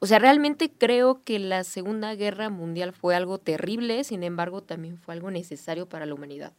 [0.00, 4.96] o sea, realmente creo que la Segunda Guerra Mundial fue algo terrible, sin embargo, también
[4.96, 6.52] fue algo necesario para la humanidad.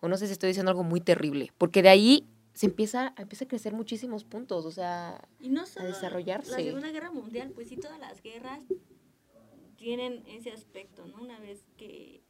[0.00, 3.44] O no sé si estoy diciendo algo muy terrible, porque de ahí se empieza, empieza
[3.44, 6.50] a crecer muchísimos puntos, o sea, Y no solo desarrollarse.
[6.52, 8.60] La Segunda Guerra Mundial, pues sí, todas las guerras
[9.80, 11.22] tienen ese aspecto, ¿no?
[11.22, 12.22] Una vez que,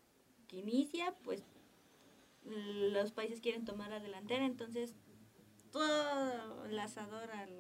[0.46, 1.42] que inicia, pues
[2.44, 4.94] los países quieren tomar la delantera, entonces
[5.72, 7.50] todo el asador, al,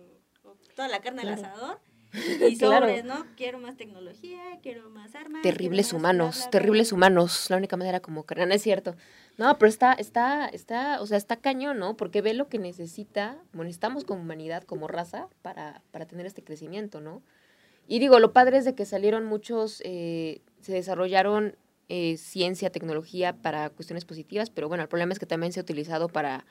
[0.76, 1.42] toda la carne al Claro.
[1.42, 1.80] asador.
[2.52, 2.86] Y Claro.
[2.86, 3.26] sobres, ¿no?
[3.36, 5.42] Quiero más tecnología, quiero más armas.
[5.42, 8.94] terribles más humanos, bla, bla, terribles humanos, la única manera como que no es cierto.
[9.38, 11.96] No, pero está, está, está, o sea, está cañón, ¿no?
[11.96, 16.42] Porque ve lo que necesita, bueno, necesitamos como humanidad, como raza, para, para tener este
[16.44, 17.22] crecimiento, ¿no?
[17.90, 21.56] Y digo, lo padre es de que salieron muchos, eh, se desarrollaron
[21.88, 25.64] eh, ciencia, tecnología para cuestiones positivas, pero bueno, el problema es que también se ha
[25.64, 26.46] utilizado para,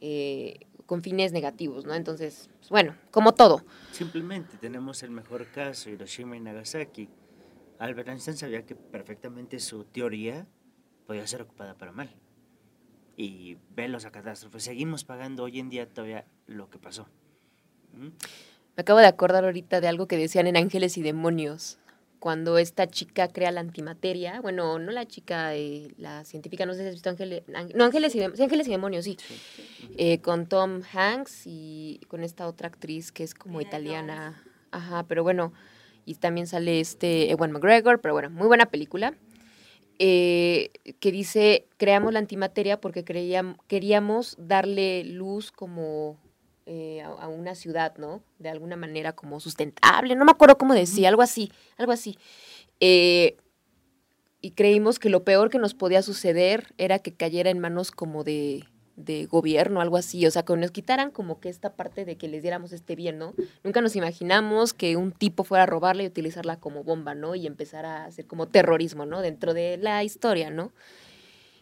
[0.00, 1.94] eh, con fines negativos, ¿no?
[1.94, 3.62] Entonces, pues, bueno, como todo.
[3.92, 7.08] Simplemente tenemos el mejor caso, Hiroshima y Nagasaki.
[7.78, 10.44] Albert Einstein sabía que perfectamente su teoría
[11.06, 12.10] podía ser ocupada para mal.
[13.16, 14.64] Y ve los a catástrofes.
[14.64, 17.06] Seguimos pagando hoy en día todavía lo que pasó.
[17.92, 18.08] ¿Mm?
[18.76, 21.78] Me acabo de acordar ahorita de algo que decían en Ángeles y Demonios,
[22.18, 26.80] cuando esta chica crea la antimateria, bueno, no la chica, eh, la científica, no sé
[26.82, 29.16] si has visto Ángeles, Ángel- no, Ángeles y, Dem- sí, Ángeles y Demonios, sí,
[29.96, 35.22] eh, con Tom Hanks y con esta otra actriz que es como italiana, ajá, pero
[35.22, 35.52] bueno,
[36.04, 39.14] y también sale este Ewan McGregor, pero bueno, muy buena película,
[39.98, 46.18] eh, que dice, creamos la antimateria porque creíam- queríamos darle luz como
[46.72, 48.22] eh, a, a una ciudad, ¿no?
[48.38, 52.16] De alguna manera como sustentable, no me acuerdo cómo decía, algo así, algo así.
[52.78, 53.36] Eh,
[54.40, 58.22] y creímos que lo peor que nos podía suceder era que cayera en manos como
[58.22, 62.16] de, de gobierno, algo así, o sea, que nos quitaran como que esta parte de
[62.16, 63.34] que les diéramos este bien, ¿no?
[63.64, 67.34] Nunca nos imaginamos que un tipo fuera a robarla y utilizarla como bomba, ¿no?
[67.34, 69.22] Y empezar a hacer como terrorismo, ¿no?
[69.22, 70.70] Dentro de la historia, ¿no?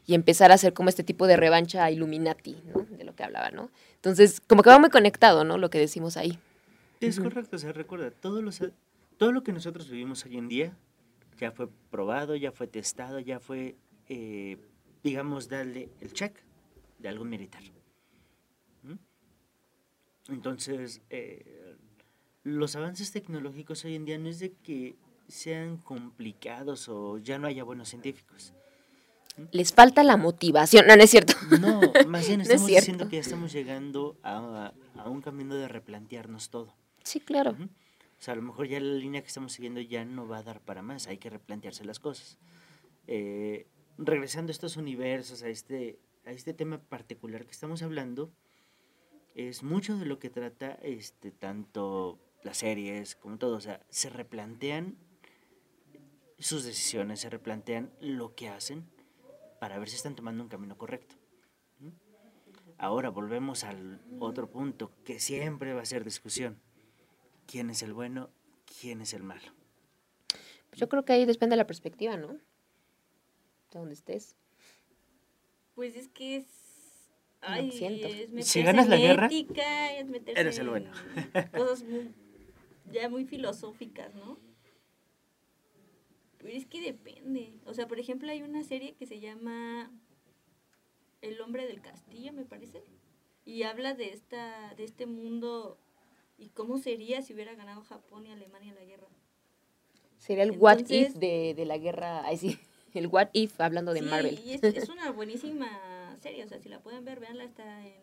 [0.07, 2.85] Y empezar a hacer como este tipo de revancha a Illuminati, ¿no?
[2.94, 3.71] De lo que hablaba, ¿no?
[3.99, 5.59] Entonces, como que va muy conectado, ¿no?
[5.59, 6.39] Lo que decimos ahí.
[7.01, 8.61] Es correcto, se recuerda, todo, los,
[9.17, 10.77] todo lo que nosotros vivimos hoy en día
[11.39, 13.77] ya fue probado, ya fue testado, ya fue,
[14.09, 14.59] eh,
[15.03, 16.37] digamos, darle el check
[16.99, 17.63] de algún militar.
[18.83, 18.95] ¿Mm?
[20.33, 21.77] Entonces, eh,
[22.43, 24.97] los avances tecnológicos hoy en día no es de que
[25.29, 28.55] sean complicados o ya no haya buenos científicos.
[29.53, 31.35] Les falta la motivación, no, no es cierto.
[31.61, 35.55] No, más bien No es estamos diciendo que ya estamos llegando a, a un camino
[35.55, 36.74] de replantearnos todo.
[37.03, 37.53] Sí, claro.
[37.53, 37.64] Ujú.
[37.64, 40.42] O sea, a lo mejor ya la línea que estamos siguiendo ya no va a
[40.42, 42.38] dar para más, hay que replantearse las cosas.
[43.07, 48.33] Eh, regresando a estos universos, a este, a este tema particular que estamos hablando,
[49.35, 53.57] es mucho de lo que trata este, tanto las series como todo.
[53.57, 54.96] O sea, se replantean
[56.38, 58.85] sus decisiones, se replantean lo que hacen
[59.61, 61.14] para ver si están tomando un camino correcto.
[61.81, 61.88] ¿Mm?
[62.79, 66.61] Ahora volvemos al otro punto, que siempre va a ser discusión
[67.47, 68.31] quién es el bueno,
[68.81, 69.53] quién es el malo.
[70.75, 72.29] Yo creo que ahí depende de la perspectiva, ¿no?
[72.35, 72.40] De
[73.79, 74.37] donde estés.
[75.75, 76.47] Pues es que es.
[77.40, 78.07] No, Ay, siento.
[78.09, 80.90] es Si meterse ganas la guerra, ética, es meterse eres el bueno.
[81.35, 82.12] en cosas muy-
[82.92, 84.38] ya muy filosóficas, ¿no?
[86.38, 87.53] Pero es que depende.
[87.66, 89.90] O sea, por ejemplo, hay una serie que se llama
[91.20, 92.83] El hombre del castillo, me parece.
[93.44, 95.79] Y habla de esta, de este mundo
[96.38, 99.09] y cómo sería si hubiera ganado Japón y Alemania la guerra.
[100.18, 102.24] Sería el what if de, de la guerra.
[102.24, 102.59] Ay, sí.
[102.94, 104.40] El what if hablando de Sí, Marvel.
[104.44, 108.01] Y es, es una buenísima serie, o sea, si la pueden ver, véanla, está en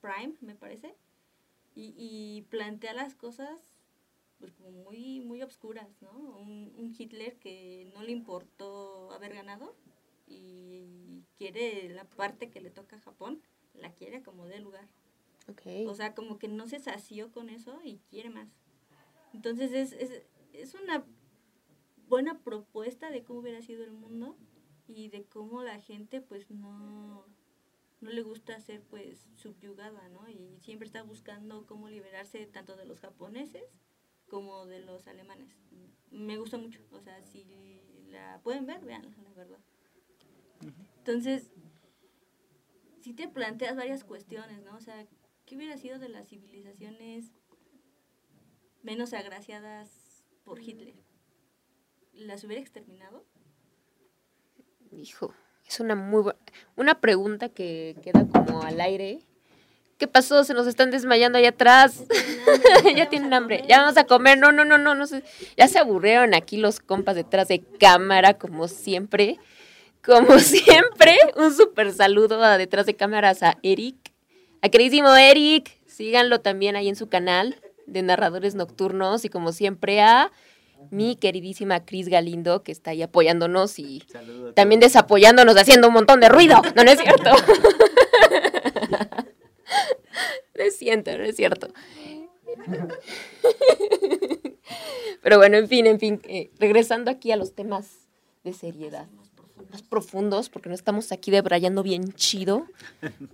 [0.00, 0.94] Prime, me parece.
[1.74, 3.75] Y, y plantea las cosas
[4.38, 6.10] pues como muy, muy obscuras, ¿no?
[6.12, 9.74] Un, un Hitler que no le importó haber ganado
[10.26, 13.42] y quiere la parte que le toca a Japón,
[13.74, 14.88] la quiere como de lugar.
[15.48, 15.88] Ok.
[15.88, 18.48] O sea, como que no se sació con eso y quiere más.
[19.32, 20.22] Entonces es, es,
[20.52, 21.04] es una
[22.08, 24.36] buena propuesta de cómo hubiera sido el mundo
[24.86, 27.26] y de cómo la gente pues no,
[28.00, 30.28] no le gusta ser pues subyugada, ¿no?
[30.28, 33.64] Y siempre está buscando cómo liberarse tanto de los japoneses
[34.28, 35.54] como de los alemanes.
[36.10, 37.44] Me gusta mucho, o sea, si
[38.08, 39.58] la pueden ver, veanla, la verdad.
[40.98, 41.50] Entonces,
[43.00, 44.74] si te planteas varias cuestiones, ¿no?
[44.76, 45.06] O sea,
[45.44, 47.32] ¿qué hubiera sido de las civilizaciones
[48.82, 50.94] menos agraciadas por Hitler?
[52.12, 53.24] ¿Las hubiera exterminado?
[54.90, 55.34] Hijo,
[55.66, 56.38] es una muy buena,
[56.76, 59.20] una pregunta que queda como al aire.
[59.98, 60.44] ¿Qué pasó?
[60.44, 62.04] Se nos están desmayando allá atrás.
[62.94, 63.64] ya tienen hambre.
[63.66, 64.38] Ya vamos a comer.
[64.38, 65.22] No, no, no, no, no sé.
[65.56, 69.38] Ya se aburrieron aquí los compas detrás de cámara, como siempre.
[70.04, 73.96] Como siempre, un súper saludo a detrás de cámaras a Eric.
[74.60, 75.78] A queridísimo Eric.
[75.86, 77.56] Síganlo también ahí en su canal
[77.86, 79.24] de narradores nocturnos.
[79.24, 80.30] Y como siempre a
[80.90, 86.20] mi queridísima Cris Galindo, que está ahí apoyándonos y Saludos también desapoyándonos, haciendo un montón
[86.20, 86.60] de ruido.
[86.74, 87.30] No, no es cierto.
[90.56, 91.68] No es cierto, no es cierto.
[95.22, 98.08] Pero bueno, en fin, en fin, eh, regresando aquí a los temas
[98.44, 99.06] de seriedad
[99.70, 102.66] más profundos, porque no estamos aquí debrayando bien chido.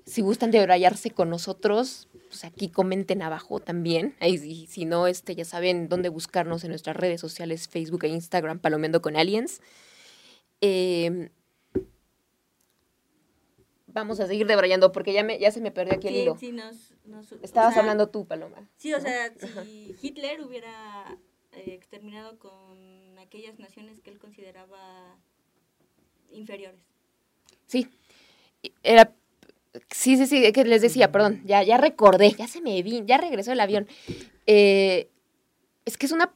[0.07, 4.15] Si gustan debrayarse con nosotros, pues aquí comenten abajo también.
[4.21, 8.59] Y si no, este, ya saben dónde buscarnos en nuestras redes sociales, Facebook e Instagram,
[8.61, 9.61] Palomeando con Aliens.
[10.61, 11.31] Eh,
[13.93, 16.37] vamos a seguir debrayando porque ya, me, ya se me perdió aquí el Sí, hilo.
[16.39, 18.69] sí, nos, nos- o Estabas sea, hablando tú, Paloma.
[18.77, 19.33] Sí, o sea,
[19.65, 21.19] si Hitler hubiera
[21.53, 25.17] eh, exterminado con aquellas naciones que él consideraba
[26.31, 26.81] inferiores.
[27.67, 27.89] Sí.
[28.83, 29.13] Era.
[29.91, 33.17] Sí, sí, sí, que les decía, perdón, ya, ya recordé, ya se me vi, ya
[33.17, 33.89] regresó el avión.
[34.47, 35.09] Eh,
[35.87, 36.35] es que es una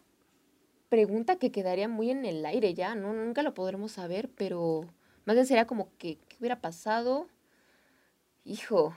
[0.89, 3.13] pregunta que quedaría muy en el aire ya, ¿no?
[3.13, 4.87] Nunca lo podremos saber, pero
[5.27, 7.27] más bien sería como que, ¿qué hubiera pasado?
[8.47, 8.95] Hijo,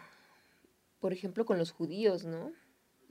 [1.00, 2.52] por ejemplo, con los judíos, ¿no?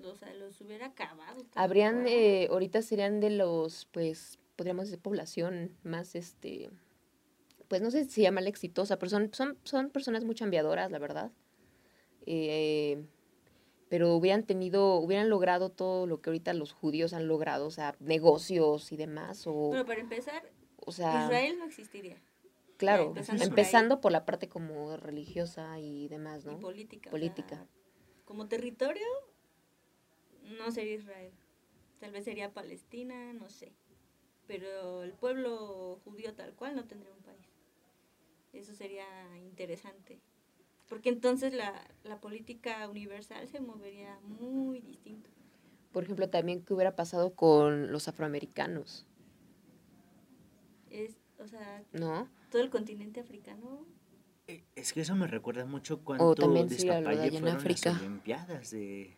[0.05, 1.44] O sea, los hubiera acabado.
[1.57, 6.70] Habrían, eh, ahorita serían de los, pues, podríamos decir, población más, este,
[7.66, 10.92] pues no sé si se llama la exitosa, pero son, son, son personas muy chambeadoras,
[10.92, 11.33] la verdad.
[12.24, 13.05] Eh,
[13.88, 17.96] pero hubieran tenido, hubieran logrado todo lo que ahorita los judíos han logrado, o sea,
[17.98, 22.16] negocios y demás, o, Pero para empezar, o sea, Israel no existiría.
[22.79, 24.01] Claro, empezando por empezando ahí.
[24.01, 26.61] por la parte como religiosa y demás, Y ¿no?
[26.61, 27.11] política.
[27.11, 27.57] o Política.
[27.57, 27.67] sea,
[28.25, 29.07] como territorio,
[30.59, 31.33] no sería Israel.
[32.01, 33.73] Tal vez sería Palestina, no sé.
[34.47, 37.47] Pero el pueblo judío tal cual no tendría un país.
[38.53, 39.07] Eso sería
[39.38, 40.21] interesante.
[40.88, 45.31] Porque entonces la, la política universal se movería muy distinto.
[45.93, 49.07] Por ejemplo, también qué hubiera pasado con los afroamericanos,
[50.91, 52.29] Es, o sea, ¿no?
[52.51, 53.85] Todo el continente africano.
[54.47, 57.49] Eh, Es que eso me recuerda mucho cuando también sí, a lo de allá en
[57.49, 57.91] África.
[57.93, 59.15] las Olimpiadas de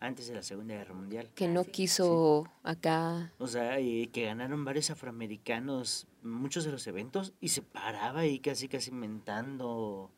[0.00, 1.28] antes de la Segunda Guerra Mundial.
[1.34, 1.70] Que no sí.
[1.72, 7.62] quiso acá O sea, eh, que ganaron varios afroamericanos muchos de los eventos y se
[7.62, 10.10] paraba ahí casi casi mentando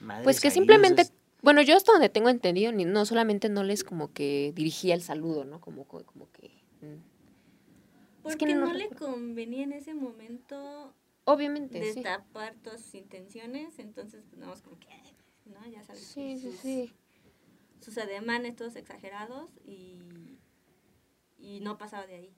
[0.00, 2.84] madres Pues que ahí, o sea, simplemente, es- bueno, yo hasta donde tengo entendido, ni,
[2.86, 5.60] no solamente no les como que dirigía el saludo, ¿no?
[5.60, 6.48] Como, co- como que...
[6.80, 6.94] mm.
[6.94, 7.02] Es
[8.22, 10.92] Porque que no no, le convenía en ese momento
[11.24, 11.94] Obviamente, sí.
[12.02, 13.78] destapar todas sus intenciones.
[13.78, 14.88] Entonces, pues, nada más como que,
[15.46, 15.66] ¿no?
[15.66, 16.02] Ya sabes.
[16.02, 16.94] Sí, sí, sus, sí.
[17.80, 20.38] sus ademanes todos exagerados y,
[21.38, 22.34] y no pasaba de ahí.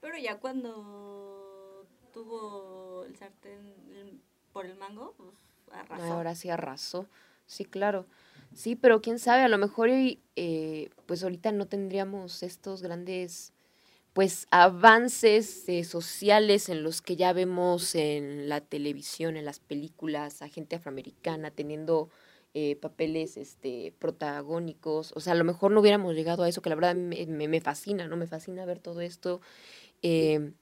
[0.00, 4.20] Pero ya cuando tuvo el sartén el-
[4.52, 5.34] por el mango, pues
[5.72, 6.04] arrasó.
[6.04, 7.08] Ahora sí arrasó.
[7.46, 8.06] Sí, claro.
[8.54, 13.52] Sí, pero quién sabe, a lo mejor eh, pues ahorita no tendríamos estos grandes
[14.14, 20.40] pues avances eh, sociales en los que ya vemos en la televisión, en las películas,
[20.42, 22.10] a gente afroamericana teniendo
[22.54, 25.12] eh, papeles este, protagónicos.
[25.16, 27.48] O sea, a lo mejor no hubiéramos llegado a eso, que la verdad me, me-
[27.48, 28.16] me fascina, ¿no?
[28.16, 29.40] Me fascina ver todo esto.
[30.02, 30.52] eh,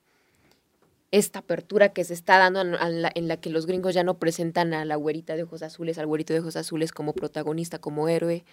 [1.10, 4.18] esta apertura que se está dando en, la, en la que los gringos ya no
[4.18, 8.08] presentan a la güerita de ojos azules, al güerito de ojos azules como protagonista, como
[8.08, 8.44] héroe.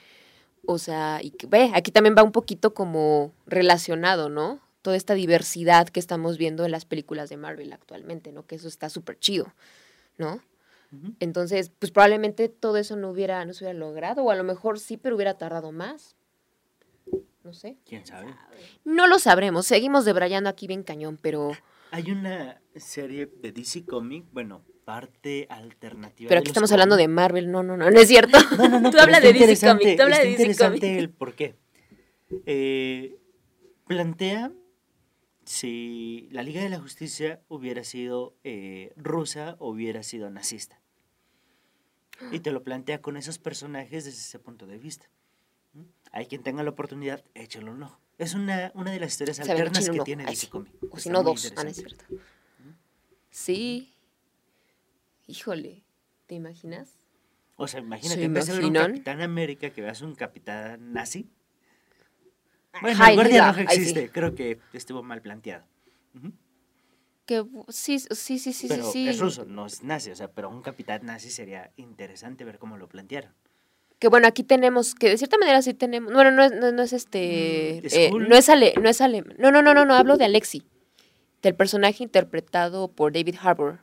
[0.66, 4.60] O sea, y que, ve, aquí también va un poquito como relacionado, ¿no?
[4.82, 8.46] Toda esta diversidad que estamos viendo en las películas de Marvel actualmente, ¿no?
[8.46, 9.54] Que eso está súper chido,
[10.18, 10.42] ¿no?
[11.20, 14.80] Entonces, pues probablemente todo eso no hubiera, no se hubiera logrado, o a lo mejor
[14.80, 16.16] sí, pero hubiera tardado más.
[17.44, 17.78] No sé.
[17.86, 18.34] quién sabe.
[18.84, 21.52] No lo sabremos, seguimos debrayando aquí bien cañón, pero,
[21.92, 26.28] Hay una serie de DC Comic, bueno, parte alternativa.
[26.28, 27.08] pero aquí estamos hablando de.
[27.08, 28.38] Marvel, no, no, no, no es cierto.
[28.58, 30.42] No, no, no, Tú pero habla está de DC Comics, tú habla está de DC
[30.42, 30.98] interesante Comics.
[31.00, 31.56] el por qué.
[32.46, 33.18] Eh,
[33.88, 34.52] plantea
[35.50, 40.80] si la Liga de la Justicia hubiera sido eh, rusa o hubiera sido nazista.
[42.32, 45.10] Y te lo plantea con esos personajes desde ese punto de vista.
[45.74, 45.82] ¿Mm?
[46.12, 48.00] Hay quien tenga la oportunidad, échalo un ojo.
[48.20, 50.52] Es una, una de las historias Se alternas que tiene Ay, sí.
[50.92, 51.52] O si no, dos.
[51.56, 52.06] Ah, no es cierto.
[53.32, 53.96] Sí.
[55.26, 55.82] Híjole.
[56.28, 57.00] ¿Te imaginas?
[57.56, 58.74] O sea, imagínate, ¿Se de ver un?
[58.74, 61.28] Capitán América, que veas un Capitán nazi.
[62.74, 63.78] Ah, Bueno, el Guardia Roja sí.
[63.80, 65.64] existe, creo que estuvo mal planteado.
[67.26, 69.10] Que sí, sí, sí, sí, pero sí, sí.
[69.10, 72.78] es ruso, no es nazi, o sea, pero un capitán nazi sería interesante ver cómo
[72.78, 73.32] lo plantearon.
[74.00, 76.82] Que bueno, aquí tenemos, que de cierta manera sí tenemos, bueno, no es, no, no
[76.82, 79.94] es este, Mm, eh, no es ale, no es ale, no, no, no, no, no,
[79.94, 80.64] hablo de Alexi,
[81.44, 83.80] del personaje interpretado por David Harbour,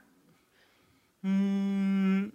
[1.23, 2.29] Mm,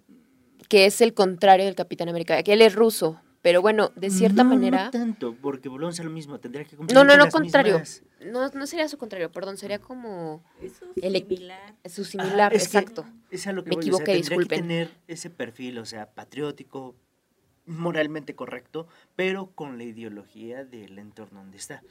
[0.68, 4.44] que es el contrario del Capitán América, que él es ruso, pero bueno, de cierta
[4.44, 7.24] no, manera, No tanto, porque volvemos a lo mismo, tendría que cumplir no, no, no,
[7.24, 11.74] las contrario, mismas- no, no sería su contrario, perdón, sería como El es equi- similar.
[11.84, 13.04] su Ajá, similar, es que exacto.
[13.30, 14.48] Es a lo que Me voy, o sea, equivoqué, tendría disculpen.
[14.60, 16.94] que tener ese perfil, o sea, patriótico,
[17.66, 18.86] moralmente correcto,
[19.16, 21.82] pero con la ideología del entorno donde está.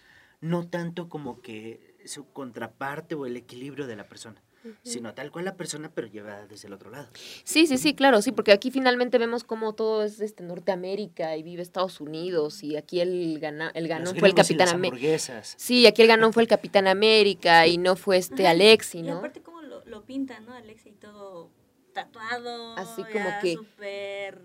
[0.42, 4.42] No tanto como que su contraparte o el equilibrio de la persona,
[4.84, 7.08] sino tal cual la persona, pero llevada desde el otro lado.
[7.44, 11.44] Sí, sí, sí, claro, sí, porque aquí finalmente vemos cómo todo es este Norteamérica y
[11.44, 15.18] vive Estados Unidos y aquí el, gana, el ganón fue el y Capitán América.
[15.58, 19.04] Sí, aquí el ganón fue el Capitán América y no fue este Ajá, Alexi, Y
[19.04, 19.18] ¿no?
[19.18, 20.54] aparte como lo, lo pintan, ¿no?
[20.54, 21.50] Alexa y todo
[21.94, 22.76] tatuado.
[22.78, 24.42] Así como ya que- súper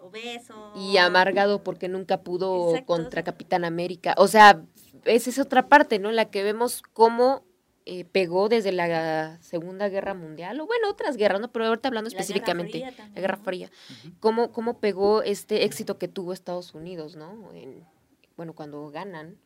[0.00, 0.72] obeso.
[0.76, 4.14] Y amargado porque nunca pudo Exacto, contra Capitán América.
[4.18, 4.62] O sea,
[5.04, 6.10] esa es otra parte, ¿no?
[6.12, 7.44] La que vemos cómo
[7.86, 11.52] eh, pegó desde la Segunda Guerra Mundial, o bueno, otras guerras, ¿no?
[11.52, 13.36] Pero ahorita hablando La Guerra específicamente, la Guerra.
[13.36, 13.70] Fría,
[14.20, 17.52] cómo, cómo pegó este éxito que tuvo Estados Unidos, ¿no?
[17.54, 17.84] En,
[18.36, 19.38] bueno, cuando ganan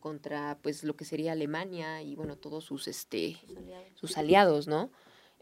[0.00, 3.88] contra, pues, lo que sería Alemania y, bueno, todos sus, este, Sus aliados.
[3.94, 4.90] sus aliados, ¿no?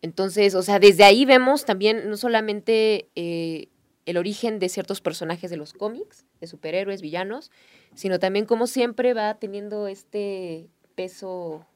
[0.03, 3.68] Entonces, o sea, desde ahí vemos también no solamente eh,
[4.05, 7.51] el origen de ciertos personajes de los cómics, de superhéroes, villanos,
[7.95, 11.66] sino también como siempre va teniendo este peso,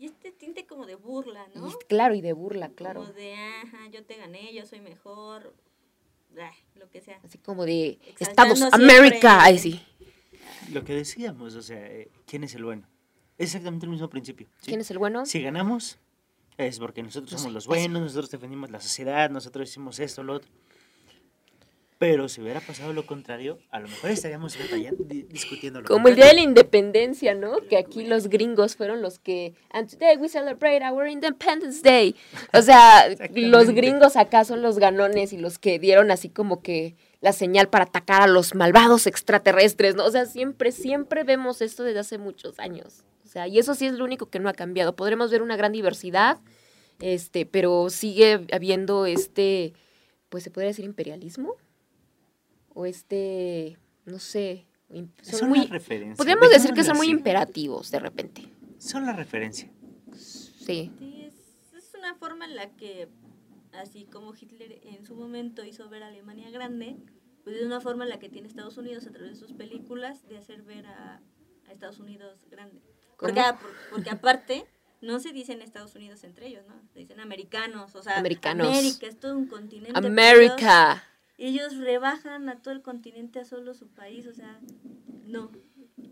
[0.00, 1.68] Y este tinte como de burla, ¿no?
[1.68, 3.02] y, claro, y de burla, claro.
[3.02, 5.54] Como de, ajá, yo te gané, yo soy mejor.
[6.74, 7.20] lo que sea.
[7.22, 9.84] Así como de Exaltando Estados América, ay sí.
[10.72, 12.88] Lo que decíamos, o sea, eh, ¿quién es el bueno?
[13.36, 14.46] Es exactamente el mismo principio.
[14.60, 14.68] ¿sí?
[14.68, 15.26] ¿Quién es el bueno?
[15.26, 15.98] Si ganamos,
[16.56, 20.32] es porque nosotros No somos los buenos, nosotros defendimos la sociedad, nosotros hicimos esto, lo
[20.32, 20.50] otro.
[22.00, 24.56] Pero si hubiera pasado lo contrario, a lo mejor estaríamos
[25.28, 27.58] discutiendo lo Como el Día de la Independencia, ¿no?
[27.68, 29.52] Que aquí los gringos fueron los que.
[29.68, 32.16] And today we celebrate our Independence Day.
[32.54, 36.96] O sea, los gringos acá son los ganones y los que dieron así como que
[37.20, 40.06] la señal para atacar a los malvados extraterrestres, ¿no?
[40.06, 43.04] O sea, siempre, siempre vemos esto desde hace muchos años.
[43.26, 44.96] O sea, y eso sí es lo único que no ha cambiado.
[44.96, 46.38] Podremos ver una gran diversidad,
[46.98, 49.74] este, pero sigue habiendo este,
[50.30, 51.56] pues se podría decir imperialismo.
[52.72, 54.66] O este, no sé.
[54.88, 56.16] Son Son muy, referencias.
[56.16, 58.48] Podríamos decir que son muy imperativos de repente.
[58.78, 59.70] Son la referencia.
[60.16, 60.92] Sí.
[60.98, 63.08] Sí, es, es una forma en la que,
[63.72, 66.96] así como Hitler en su momento hizo ver a Alemania grande,
[67.44, 70.26] pues es una forma en la que tiene Estados Unidos a través de sus películas
[70.28, 71.20] de hacer ver a,
[71.68, 72.80] a Estados Unidos grande.
[73.18, 73.42] Porque,
[73.90, 74.64] porque aparte,
[75.00, 76.74] no se dicen Estados Unidos entre ellos, ¿no?
[76.92, 78.68] Se dicen americanos, o sea, Americanos.
[78.68, 79.92] América es todo un continente.
[79.94, 81.04] pero América.
[81.40, 84.60] Ellos, rebajan a todo el continente a solo su país, o sea,
[85.26, 85.50] no.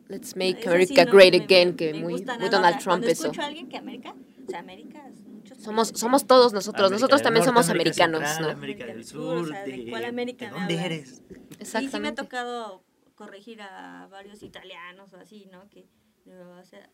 [0.08, 2.44] Let's make Eso sí, America no, great me- again, me- que me muy, gusta muy
[2.44, 3.22] nada, o Donald sea, Trump eso.
[3.24, 4.14] escucho a alguien que América,
[4.46, 6.80] o sea, América es muchos Somos, somos todos nosotros.
[6.86, 8.58] América nosotros también somos América americanos, Central, ¿no?
[8.58, 11.08] América del Sur, Sur, o sea, ¿de de, cuál América ¿de me dónde eres?
[11.08, 12.22] Sí, sí me ha Exactamente.
[12.22, 12.82] tocado
[13.16, 15.68] corregir a varios italianos o así, ¿no?
[15.68, 15.84] Que,
[16.26, 16.88] o sea,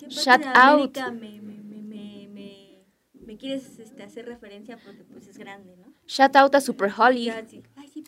[0.00, 0.96] ¿qué parte Shout de out.
[0.98, 2.84] América me, me, me, me, me,
[3.24, 5.89] me quieres este, hacer referencia porque pues es grande, ¿no?
[6.10, 7.44] Shout out a Super Holly, Ya,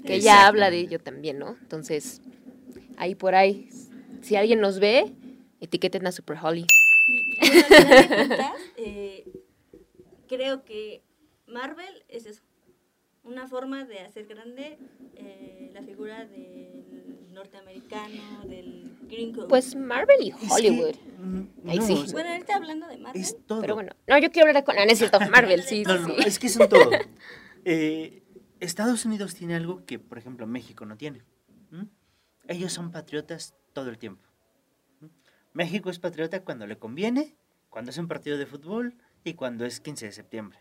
[0.04, 1.56] que ella habla de ello también, ¿no?
[1.60, 2.20] Entonces,
[2.96, 3.68] ahí por ahí,
[4.22, 5.12] si alguien nos ve,
[5.60, 6.66] etiqueten a Super Holly.
[7.06, 9.24] Y, y bueno, cuentas, eh,
[10.28, 11.02] creo que
[11.46, 12.42] Marvel es eso.
[13.22, 14.78] Una forma de hacer grande
[15.14, 16.84] eh, la figura del
[17.32, 19.46] norteamericano, del gringo.
[19.46, 20.96] Pues Marvel y Es que, Hollywood.
[21.20, 21.92] mm, Ahí no, sí.
[21.92, 23.60] o sea, bueno, ahorita hablando de Marvel, es todo.
[23.60, 24.76] Pero bueno, no, yo quiero hablar con...
[24.76, 26.22] Ah, no es cierto, Marvel, sí, No, sí, no, sí.
[26.26, 26.90] es que son todo.
[27.64, 28.22] Eh,
[28.60, 31.22] Estados Unidos tiene algo que, por ejemplo, México no tiene.
[32.48, 34.28] Ellos son patriotas todo el tiempo.
[35.52, 37.36] México es patriota cuando le conviene,
[37.70, 38.94] cuando es un partido de fútbol
[39.24, 40.58] y cuando es 15 de septiembre.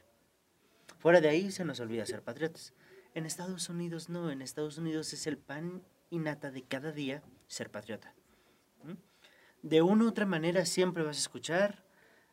[1.00, 2.74] Fuera de ahí se nos olvida ser patriotas.
[3.14, 7.24] En Estados Unidos no, en Estados Unidos es el pan y nata de cada día
[7.48, 8.14] ser patriota.
[9.64, 11.84] De una u otra manera siempre vas a escuchar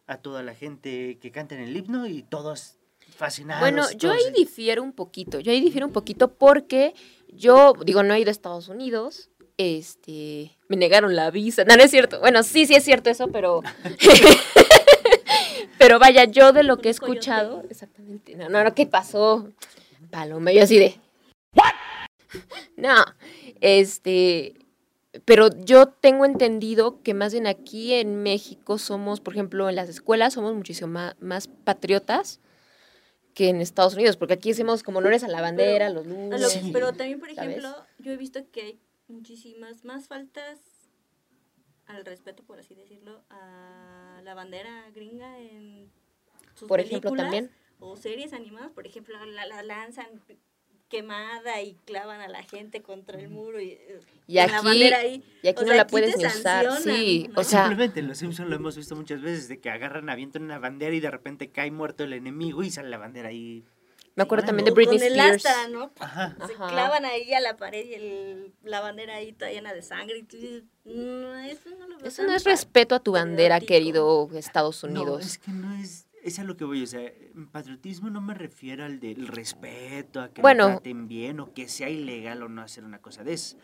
[0.06, 2.77] a toda la gente que canta en el himno y todos
[3.16, 3.60] fascinados.
[3.60, 6.94] Bueno, yo ahí difiero un poquito, yo ahí difiero un poquito porque
[7.28, 11.82] yo, digo, no he ido a Estados Unidos, este, me negaron la visa, no, no
[11.82, 13.62] es cierto, bueno, sí, sí es cierto eso, pero,
[15.78, 19.50] pero vaya, yo de lo que he escuchado, exactamente, no, no, no, ¿qué pasó?
[20.10, 20.98] Paloma, yo así de.
[22.76, 23.04] No,
[23.60, 24.54] este,
[25.24, 29.88] pero yo tengo entendido que más bien aquí en México somos, por ejemplo, en las
[29.88, 32.40] escuelas somos muchísimo más, más patriotas
[33.38, 36.14] que en Estados Unidos, porque aquí hacemos como honores a la bandera, los A lo-
[36.16, 36.50] lunes.
[36.50, 36.70] Sí.
[36.72, 37.50] Pero también, por ¿sabes?
[37.58, 40.58] ejemplo, yo he visto que hay muchísimas más faltas
[41.86, 45.88] al respeto, por así decirlo, a la bandera gringa en
[46.56, 47.48] sus Por ejemplo, también.
[47.78, 50.08] O series animadas, por ejemplo, la, la lanzan
[50.88, 54.66] quemada y clavan a la gente contra el muro y, eh, Y con la aquí-
[54.66, 55.22] bandera ahí.
[55.42, 56.64] Y aquí O no sea, la aquí puedes ni usar.
[56.64, 57.40] sancionan, Sí, ¿no?
[57.40, 60.42] o sea, Simplemente en Los Simpsons lo hemos visto muchas veces, de que agarran, avientan
[60.42, 63.64] una bandera y de repente cae muerto el enemigo y sale la bandera ahí.
[64.16, 65.46] me acuerdo también de Britney con el Spears.
[65.46, 65.92] asta, ¿no?
[66.00, 66.36] Ajá.
[66.48, 70.18] Se clavan ahí a la pared y el- la bandera ahí está llena de sangre.
[70.18, 74.28] Y tú dices, no, eso no lo Eso no es respeto a tu bandera, querido
[74.34, 75.24] Estados No, Unidos.
[75.24, 76.07] es que no es...
[76.22, 77.12] Es a lo que voy, o sea,
[77.52, 80.66] patriotismo no me refiero al del respeto, a que Bueno.
[80.68, 83.56] me traten bien o que sea ilegal o no hacer una cosa de eso,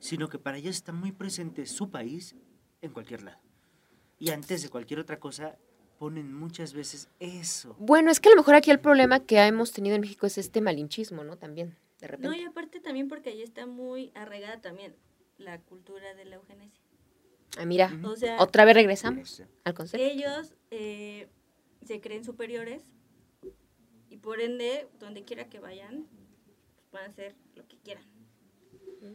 [0.00, 2.34] sino que para ellos está muy presente su país
[2.82, 3.38] en cualquier lado.
[4.18, 5.56] Y antes de cualquier otra cosa,
[5.98, 7.76] ponen muchas veces eso.
[7.78, 10.36] Bueno, es que a lo mejor aquí el problema que hemos tenido en México es
[10.38, 11.36] este malinchismo, ¿no?
[11.36, 12.28] También, de repente.
[12.28, 14.94] No, y aparte también porque ahí está muy arraigada también
[15.38, 16.80] la cultura de la eugenesia.
[17.58, 20.04] Ah, mira, O sea, otra vez regresamos al concepto.
[20.06, 21.28] ellos eh,
[21.84, 22.82] se creen superiores
[24.08, 26.06] y por ende, donde quiera que vayan,
[26.44, 28.04] pues, van a hacer lo que quieran.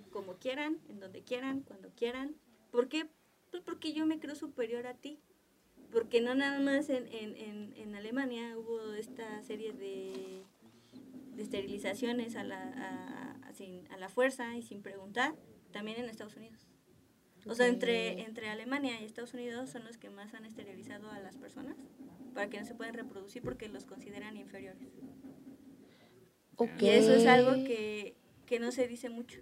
[0.10, 2.36] Como quieran, en donde quieran, cuando quieran.
[2.72, 3.08] ¿Por qué?
[3.52, 5.20] Pues porque yo me creo superior a ti.
[5.92, 10.44] Porque no nada más en, en, en, en Alemania hubo esta serie de,
[11.36, 15.36] de esterilizaciones a la, a, a- sin- a la fuerza y sin preguntar,
[15.72, 16.66] también en Estados Unidos.
[17.46, 21.20] O sea, entre, entre Alemania y Estados Unidos son los que más han esterilizado a
[21.20, 21.78] las personas
[22.36, 24.90] para que no se puedan reproducir porque los consideran inferiores.
[26.58, 26.82] Ok.
[26.82, 28.16] Y eso es algo que,
[28.46, 29.42] que no se dice mucho.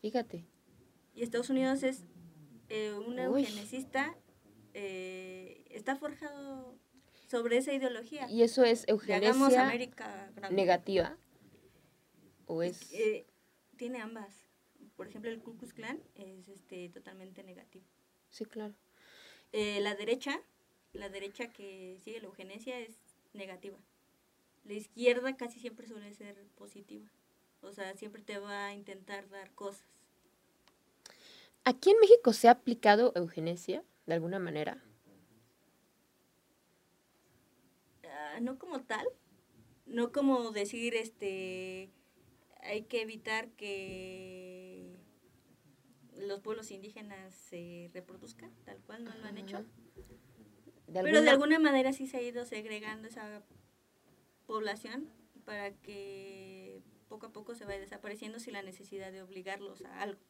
[0.00, 0.44] Fíjate.
[1.14, 2.04] Y Estados Unidos es
[2.70, 4.16] eh, un eugenicista,
[4.74, 6.76] eh, está forjado
[7.28, 8.28] sobre esa ideología.
[8.30, 10.56] ¿Y eso es eugenesia América grande.
[10.56, 11.16] negativa?
[12.46, 12.92] ¿O es...?
[12.92, 13.26] Eh,
[13.76, 14.46] tiene ambas.
[14.96, 17.84] Por ejemplo, el Ku Klux Klan es este, totalmente negativo.
[18.30, 18.74] Sí, claro.
[19.52, 20.40] Eh, la derecha,
[20.92, 22.96] la derecha que sigue la eugenesia es
[23.32, 23.78] negativa.
[24.64, 27.06] La izquierda casi siempre suele ser positiva.
[27.62, 29.86] O sea, siempre te va a intentar dar cosas.
[31.64, 34.82] ¿Aquí en México se ha aplicado eugenesia de alguna manera?
[38.04, 39.06] Ah, no como tal,
[39.86, 41.90] no como decir, este,
[42.62, 44.96] hay que evitar que
[46.16, 49.64] los pueblos indígenas se reproduzcan, tal cual no lo han hecho.
[50.92, 53.42] Pero de alguna- manera sí se ha ido segregando esa
[54.46, 55.08] población
[55.44, 60.20] para que poco a poco se vaya desapareciendo sin la necesidad de obligarlos a algo.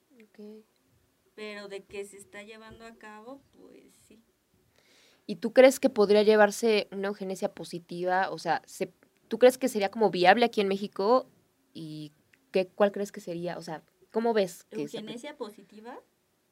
[1.35, 4.23] Pero de que se está llevando a cabo, pues sí.
[5.27, 8.31] ¿Y tú crees que podría llevarse una eugenesia positiva?
[8.31, 8.93] O sea, se-
[9.29, 11.27] ¿tú crees que sería como viable aquí en México?
[11.73, 12.13] ¿Y
[12.51, 13.57] qué, cuál crees que sería?
[13.57, 14.65] O sea, ¿cómo ves?
[14.65, 15.99] Que se Eugenesia positiva,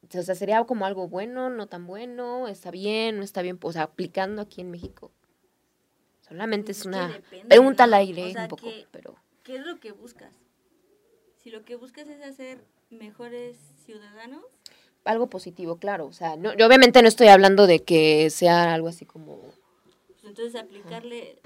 [0.03, 2.49] o sea, ¿sería como algo bueno, no tan bueno?
[2.49, 3.59] ¿Está bien, no está bien?
[3.63, 5.13] O sea, aplicando aquí en México.
[6.21, 7.97] Solamente es una depende, pregunta al ¿no?
[7.97, 9.17] aire O sea, un poco, que- pero...
[9.43, 10.33] ¿qué es lo que buscas?
[11.43, 14.45] Si lo que buscas es hacer mejores ciudadanos,
[15.05, 16.07] Algo positivo, claro.
[16.07, 19.41] O sea, no, yo obviamente no estoy hablando de que sea algo así como...
[19.41, 21.41] pues entonces aplicarle,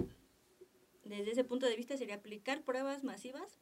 [1.04, 3.58] desde ese punto de vista sería aplicar pruebas masivas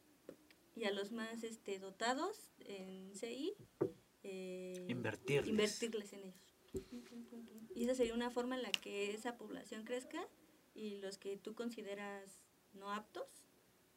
[0.75, 3.53] y a los más este, dotados en CI,
[4.23, 5.47] eh, Invertirles.
[5.49, 6.53] invertirles en ellos.
[7.75, 10.25] Y esa sería una forma en la que esa población crezca
[10.73, 12.39] y los que tú consideras
[12.73, 13.27] no aptos,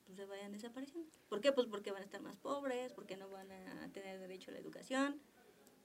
[0.04, 1.08] pues se vayan desapareciendo.
[1.28, 1.52] ¿Por qué?
[1.52, 4.60] Pues porque van a estar más pobres, porque no van a tener derecho a la
[4.60, 5.20] educación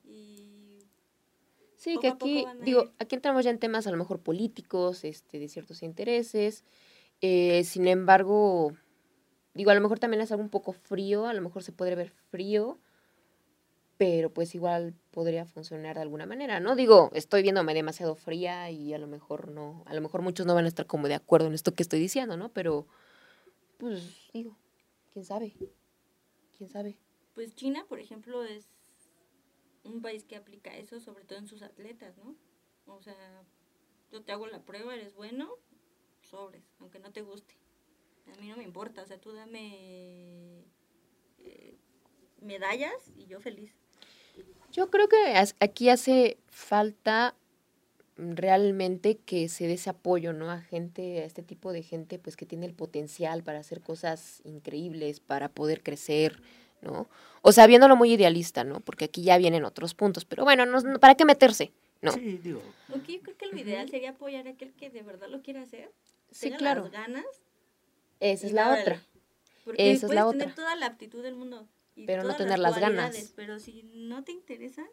[0.03, 0.79] y
[1.77, 2.91] Sí, que aquí, digo, ir.
[2.99, 6.63] aquí entramos ya en temas a lo mejor políticos, este, de ciertos intereses.
[7.21, 8.75] eh, sin embargo,
[9.53, 11.95] digo, a lo mejor también es algo un poco frío, a lo mejor se podría
[11.95, 12.79] ver frío,
[14.01, 16.75] pero pues igual podría funcionar de alguna manera, ¿no?
[16.75, 20.55] Digo, estoy viéndome demasiado fría y a lo mejor no, a lo mejor muchos no
[20.55, 22.49] van a estar como de acuerdo en esto que estoy diciendo, ¿no?
[22.49, 22.87] Pero,
[23.77, 24.57] pues, digo,
[25.13, 25.53] quién sabe,
[26.57, 26.97] quién sabe.
[27.35, 28.65] Pues China, por ejemplo, es
[29.83, 32.35] un país que aplica eso, sobre todo en sus atletas, ¿no?
[32.87, 33.43] O sea,
[34.11, 35.47] yo te hago la prueba, eres bueno,
[36.23, 37.53] sobres, aunque no te guste.
[38.35, 40.65] A mí no me importa, o sea, tú dame
[41.37, 41.77] eh,
[42.41, 43.80] medallas y yo feliz.
[44.72, 45.17] Yo creo que
[45.59, 47.36] aquí hace falta
[48.17, 50.51] realmente que se dé ese apoyo, ¿no?
[50.51, 54.41] A gente, a este tipo de gente, pues que tiene el potencial para hacer cosas
[54.43, 56.41] increíbles, para poder crecer,
[56.82, 57.07] ¿no?
[57.41, 58.80] O sea, viéndolo muy idealista, ¿no?
[58.80, 61.72] Porque aquí ya vienen otros puntos, pero bueno, no, ¿para qué meterse?
[62.01, 62.11] No.
[62.11, 62.61] Sí, digo.
[62.89, 65.61] Porque yo creo que lo ideal sería apoyar a aquel que de verdad lo quiera
[65.61, 65.91] hacer.
[66.32, 66.84] Sí, tenga claro.
[66.84, 67.26] las ganas.
[68.19, 69.01] Esa es la otra.
[69.63, 70.55] Porque Esa es la tener otra.
[70.55, 71.67] toda la aptitud del mundo.
[71.95, 73.33] Y Pero no tener las ganas.
[73.35, 74.85] Pero si no te interesa,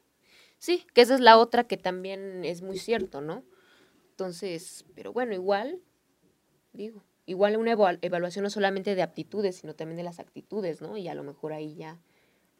[0.59, 3.45] Sí, que esa es la otra que también es muy cierto, ¿no?
[4.11, 5.81] Entonces, pero bueno, igual,
[6.73, 10.97] digo, igual una eval- evaluación no solamente de aptitudes, sino también de las actitudes, ¿no?
[10.97, 12.01] Y a lo mejor ahí ya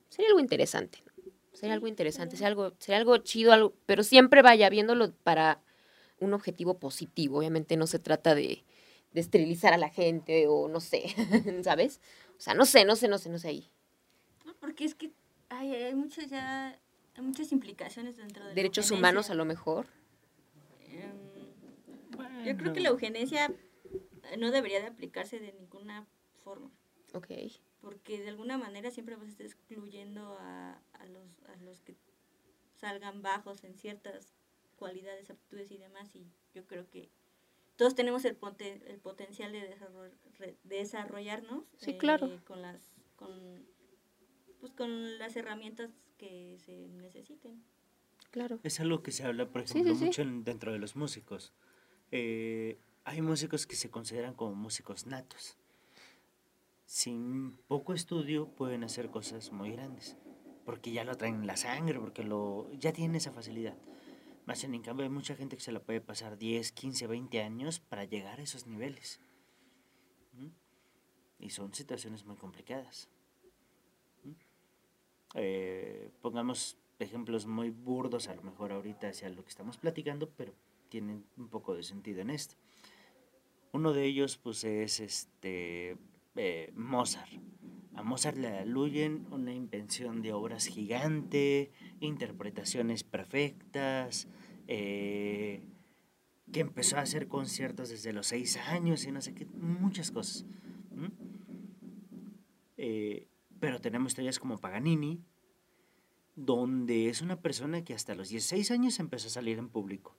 [0.09, 1.13] sería algo interesante, ¿no?
[1.53, 5.61] Sería algo interesante, sería algo, sería algo chido, algo, pero siempre vaya viéndolo para
[6.21, 7.39] un objetivo positivo.
[7.39, 8.65] Obviamente no se trata de,
[9.13, 11.03] de esterilizar a la gente o no sé,
[11.65, 12.01] ¿sabes?
[12.39, 13.71] O sea, no sé, no sé, no sé, no sé ahí.
[14.49, 14.55] ¿No?
[14.59, 15.13] porque es que
[15.51, 16.79] hay, hay muchas ya
[17.15, 19.87] hay muchas implicaciones dentro de la Derechos humanos a lo mejor.
[20.81, 23.53] Em, Yo creo que la eugenesia
[24.31, 26.07] eh, no debería de aplicarse de ninguna
[26.45, 26.71] forma,
[27.15, 27.29] Ok.
[27.81, 31.97] porque de alguna manera siempre vas a estar excluyendo a, a los, a los que
[32.77, 34.35] salgan bajos en ciertas
[34.77, 37.11] cualidades, aptitudes y demás, y yo creo que
[37.77, 42.41] todos tenemos el, poten- el potencial de desarroll- desarrollarnos Sí, claro.
[42.47, 42.81] con las
[43.17, 43.67] con,
[44.61, 47.63] pues, con las herramientas que se necesiten.
[48.31, 48.59] Claro.
[48.63, 50.05] Es algo que se habla, por ejemplo, sí, sí.
[50.07, 51.53] mucho en- dentro de los músicos.
[52.11, 55.57] Eh, hay músicos que se consideran como músicos natos.
[56.85, 60.17] Sin poco estudio pueden hacer cosas muy grandes,
[60.65, 63.77] porque ya lo traen en la sangre, porque lo, ya tienen esa facilidad.
[64.47, 67.81] Más en cambio hay mucha gente que se la puede pasar 10, 15, 20 años
[67.81, 69.21] para llegar a esos niveles.
[70.33, 70.49] ¿Mm?
[71.41, 73.11] Y son situaciones muy complicadas.
[75.35, 80.55] Eh, pongamos ejemplos muy burdos a lo mejor ahorita hacia lo que estamos platicando, pero
[80.89, 82.57] tienen un poco de sentido en esto.
[83.73, 85.97] Uno de ellos pues es este
[86.37, 87.31] eh, Mozart.
[87.95, 94.29] A Mozart le aluyen una invención de obras gigante, interpretaciones perfectas,
[94.69, 95.63] eh,
[96.53, 100.47] que empezó a hacer conciertos desde los seis años y no sé qué, muchas cosas.
[103.61, 105.21] Pero tenemos historias como Paganini,
[106.37, 110.17] donde es una persona que hasta los 16 años empezó a salir en público,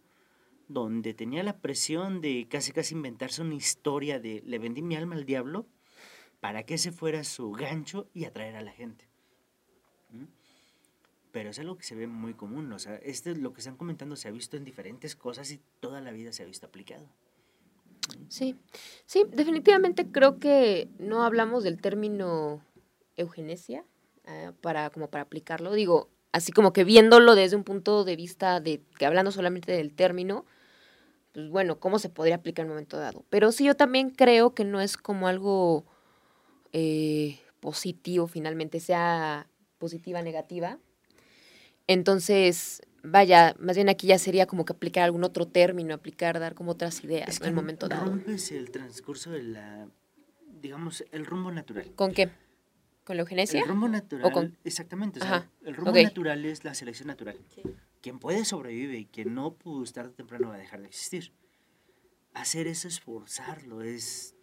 [0.67, 5.15] donde tenía la presión de casi casi inventarse una historia de le vendí mi alma
[5.15, 5.65] al diablo
[6.41, 9.07] para que ese fuera su gancho y atraer a la gente.
[11.31, 14.15] Pero es algo que se ve muy común, o sea, este lo que están comentando
[14.15, 17.07] se ha visto en diferentes cosas y toda la vida se ha visto aplicado.
[18.27, 18.55] Sí,
[19.05, 22.61] sí, definitivamente creo que no hablamos del término
[23.19, 23.83] eugenesia
[24.25, 25.73] eh, para como para aplicarlo.
[25.73, 29.93] Digo, así como que viéndolo desde un punto de vista de que hablando solamente del
[29.93, 30.45] término,
[31.33, 33.25] pues bueno, cómo se podría aplicar en un momento dado.
[33.29, 35.85] Pero sí, yo también creo que no es como algo
[36.73, 39.47] eh, positivo finalmente, sea
[39.77, 40.79] positiva, negativa.
[41.87, 46.53] Entonces, vaya, más bien aquí ya sería como que aplicar algún otro término, aplicar, dar
[46.53, 48.05] como otras ideas Es en el momento dado.
[48.05, 49.87] rompes el transcurso de la,
[50.61, 51.91] digamos, el rumbo natural.
[51.95, 52.29] ¿Con qué?
[53.09, 53.61] ¿Con la eugenesia?
[53.61, 57.39] El rumbo natural, con- exactamente, o sea, Ajá, el rumbo natural es la selección natural.
[57.55, 57.63] Sí.
[58.03, 61.31] Quien puede sobrevive y quien no, pues tarde o temprano va a dejar de existir.
[62.35, 64.35] Hacer eso es forzarlo, es...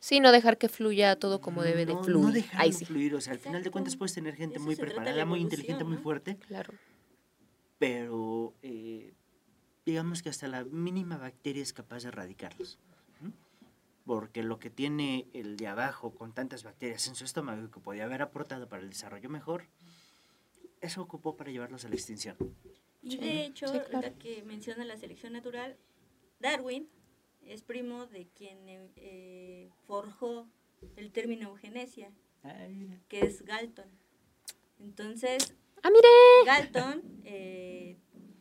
[0.00, 2.26] Sí, no dejar que fluya todo como debe de fluir.
[2.26, 4.64] No dejarlo Ahí sí, fluir, o sea, al final de cuentas puedes tener gente Eso
[4.66, 6.74] muy preparada, muy inteligente, muy fuerte, claro.
[7.78, 9.14] pero eh,
[9.86, 12.78] digamos que hasta la mínima bacteria es capaz de erradicarlos.
[14.04, 18.04] Porque lo que tiene el de abajo con tantas bacterias en su estómago que podía
[18.04, 19.66] haber aportado para el desarrollo mejor,
[20.80, 22.36] eso ocupó para llevarlos a la extinción.
[23.02, 23.96] Y de hecho, sí, claro.
[23.96, 25.76] ahorita que menciona la selección natural,
[26.40, 26.88] Darwin
[27.42, 30.46] es primo de quien eh, eh, forjó
[30.96, 32.10] el término eugenesia,
[33.08, 33.88] que es Galton.
[34.78, 36.08] Entonces, Ah, mire.
[36.46, 37.98] Galton eh,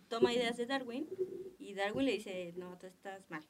[0.07, 1.09] toma ideas de Darwin
[1.59, 3.43] y Darwin le dice, no, tú estás mal.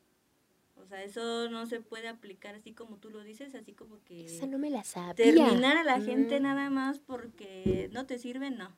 [0.84, 4.25] O sea, eso no se puede aplicar así como tú lo dices, así como que
[4.25, 5.13] Esa no me la sabía.
[5.15, 6.43] terminar a la gente Mm.
[6.43, 8.75] nada más porque no te sirve, no.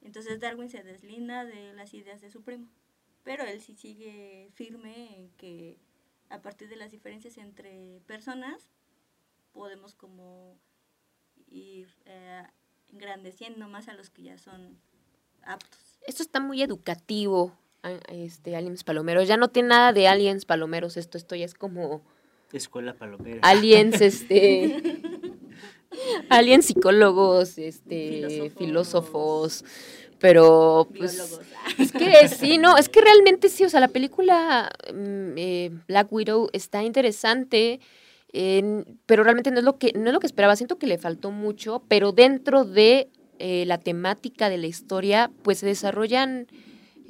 [0.00, 2.68] Entonces Darwin se deslinda de las ideas de su primo.
[3.24, 5.76] Pero él sí sigue firme en que
[6.30, 8.70] a partir de las diferencias entre personas
[9.52, 10.56] podemos como
[11.48, 12.42] ir eh,
[12.90, 14.78] engrandeciendo más a los que ya son
[15.42, 15.98] aptos.
[16.06, 17.52] Esto está muy educativo,
[18.08, 19.28] este, Aliens Palomeros.
[19.28, 21.18] Ya no tiene nada de Aliens Palomeros esto.
[21.18, 22.02] Esto ya es como
[22.52, 23.40] Escuela palomera.
[23.42, 24.82] Aliens, este...
[26.28, 29.64] aliens, psicólogos, este, filósofos,
[30.18, 31.40] pero pues
[31.78, 36.12] es que sí, no, es que realmente sí, o sea, la película mm, eh, Black
[36.12, 37.80] Widow está interesante,
[39.06, 40.56] pero realmente no es lo que no es lo que esperaba.
[40.56, 43.08] Siento que le faltó mucho, pero dentro de
[43.38, 46.46] eh, la temática de la historia, pues se desarrollan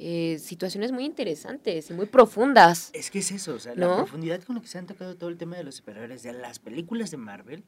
[0.01, 2.89] eh, situaciones muy interesantes y muy profundas.
[2.93, 5.29] Es que es eso, o sea, la profundidad con la que se han tocado todo
[5.29, 7.65] el tema de los superhéroes de las películas de Marvel,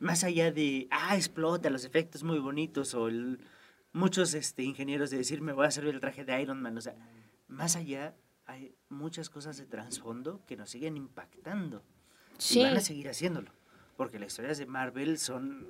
[0.00, 3.10] más allá de, ah, explota, los efectos muy bonitos, o
[3.92, 6.80] muchos este, ingenieros de decir, me voy a hacer el traje de Iron Man, o
[6.80, 6.96] sea,
[7.48, 8.14] más allá
[8.46, 11.82] hay muchas cosas de trasfondo que nos siguen impactando.
[12.38, 12.60] Sí.
[12.60, 13.50] Y van a seguir haciéndolo,
[13.98, 15.68] porque las historias de Marvel son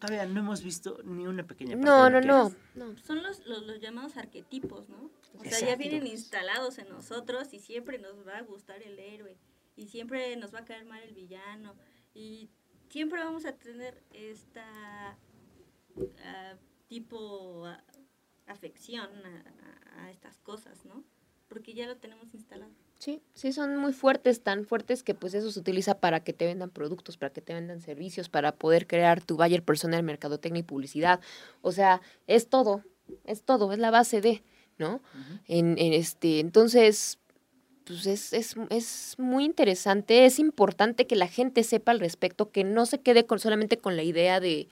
[0.00, 2.98] todavía no hemos visto ni una pequeña parte No, no, no, no.
[2.98, 5.10] Son los, los, los, llamados arquetipos, ¿no?
[5.38, 9.38] O sea, ya vienen instalados en nosotros y siempre nos va a gustar el héroe
[9.76, 11.76] y siempre nos va a caer mal el villano
[12.14, 12.50] y
[12.88, 15.16] siempre vamos a tener esta
[15.96, 16.06] uh,
[16.88, 17.76] tipo uh,
[18.46, 21.04] afección a, a estas cosas, ¿no?
[21.48, 22.72] Porque ya lo tenemos instalado.
[23.00, 26.44] Sí, sí, son muy fuertes, tan fuertes que pues eso se utiliza para que te
[26.44, 30.64] vendan productos, para que te vendan servicios, para poder crear tu buyer personal, mercadotecnia y
[30.64, 31.18] publicidad.
[31.62, 32.84] O sea, es todo,
[33.24, 34.42] es todo, es la base de,
[34.76, 35.00] ¿no?
[35.48, 37.18] en, en, este, entonces,
[37.86, 42.64] pues es, es, es, muy interesante, es importante que la gente sepa al respecto, que
[42.64, 44.68] no se quede con, solamente con la idea de,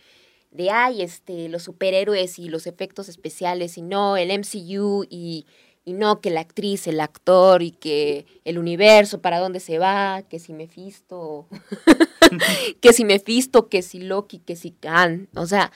[0.50, 5.46] de, ay, este, los superhéroes y los efectos especiales, y no, el MCU y
[5.88, 10.20] y no que la actriz, el actor y que el universo, para dónde se va,
[10.20, 11.46] que si Mephisto,
[12.82, 15.72] que si Mephisto, que si Loki, que si Khan, o sea,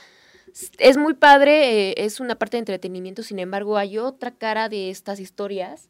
[0.77, 4.91] es muy padre, eh, es una parte de entretenimiento, sin embargo hay otra cara de
[4.91, 5.89] estas historias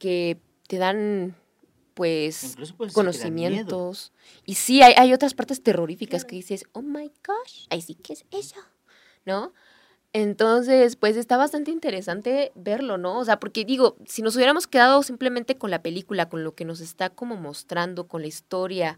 [0.00, 0.36] que
[0.66, 1.36] te dan
[1.94, 2.56] pues
[2.92, 4.12] conocimientos.
[4.44, 8.14] Y sí, hay, hay, otras partes terroríficas que dices, oh my gosh, ahí sí que
[8.14, 8.58] es eso,
[9.24, 9.52] ¿no?
[10.16, 13.18] Entonces, pues está bastante interesante verlo, ¿no?
[13.18, 16.64] O sea, porque digo, si nos hubiéramos quedado simplemente con la película, con lo que
[16.64, 18.96] nos está como mostrando, con la historia,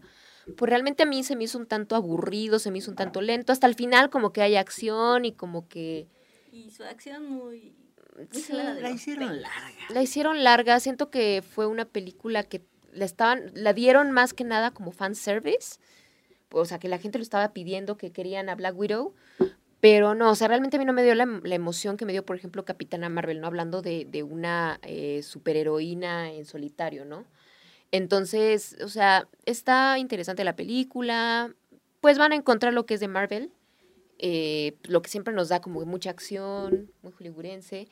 [0.55, 3.21] pues realmente a mí se me hizo un tanto aburrido, se me hizo un tanto
[3.21, 3.51] lento.
[3.51, 6.07] Hasta el final como que hay acción y como que...
[6.51, 7.75] Y su acción muy...
[8.51, 9.85] la hicieron larga.
[9.89, 10.79] La hicieron larga.
[10.79, 12.61] Siento que fue una película que
[12.93, 15.79] la estaban, la dieron más que nada como fan service.
[16.51, 19.15] O sea, que la gente lo estaba pidiendo, que querían a Black Widow.
[19.79, 22.25] Pero no, o sea, realmente a mí no me dio la, emoción que me dio,
[22.25, 23.47] por ejemplo, Capitana Marvel, ¿no?
[23.47, 27.25] Hablando de, de una eh, superheroína en solitario, ¿no?
[27.91, 31.53] Entonces, o sea, está interesante la película.
[32.01, 33.51] Pues van a encontrar lo que es de Marvel,
[34.19, 37.87] eh, lo que siempre nos da como mucha acción, muy hollywoodense.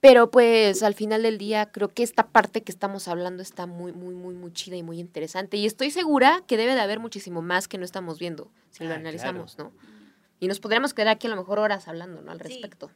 [0.00, 3.92] Pero pues al final del día creo que esta parte que estamos hablando está muy,
[3.92, 5.58] muy, muy, muy chida y muy interesante.
[5.58, 8.92] Y estoy segura que debe de haber muchísimo más que no estamos viendo, si lo
[8.92, 9.72] ah, analizamos, ¿no?
[10.40, 12.32] Y nos podríamos quedar aquí a lo mejor horas hablando, ¿no?
[12.32, 12.90] Al respecto.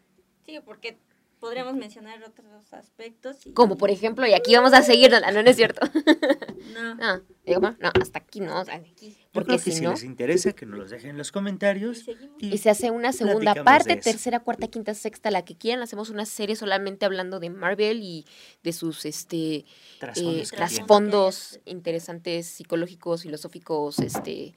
[0.44, 0.98] Sí, porque
[1.44, 3.36] podríamos mencionar otros aspectos.
[3.52, 5.86] Como por ejemplo, y aquí vamos a seguir, no, no es cierto.
[6.74, 6.94] No.
[6.94, 9.14] no, no, hasta aquí no, o sea, aquí.
[9.32, 12.04] Porque si, no, les interesa, que nos los dejen en los comentarios.
[12.38, 15.82] Y, se hace una segunda parte, tercera, cuarta, quinta, sexta, la que quieran.
[15.82, 18.24] Hacemos una serie solamente hablando de Marvel y
[18.64, 19.66] de sus este
[20.00, 24.54] trasfondos, eh, interesantes, psicológicos, filosóficos, este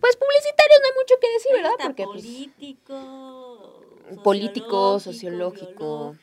[0.00, 1.76] pues publicitarios no hay mucho que decir, ¿verdad?
[1.82, 3.80] Porque pues, político,
[4.22, 6.16] político, sociológico,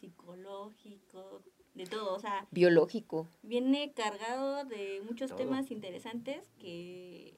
[0.00, 1.40] psicológico,
[1.74, 3.26] de todo, o sea, biológico.
[3.42, 7.34] Viene cargado de muchos temas interesantes que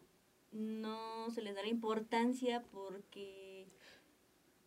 [0.52, 3.66] no se les da la importancia porque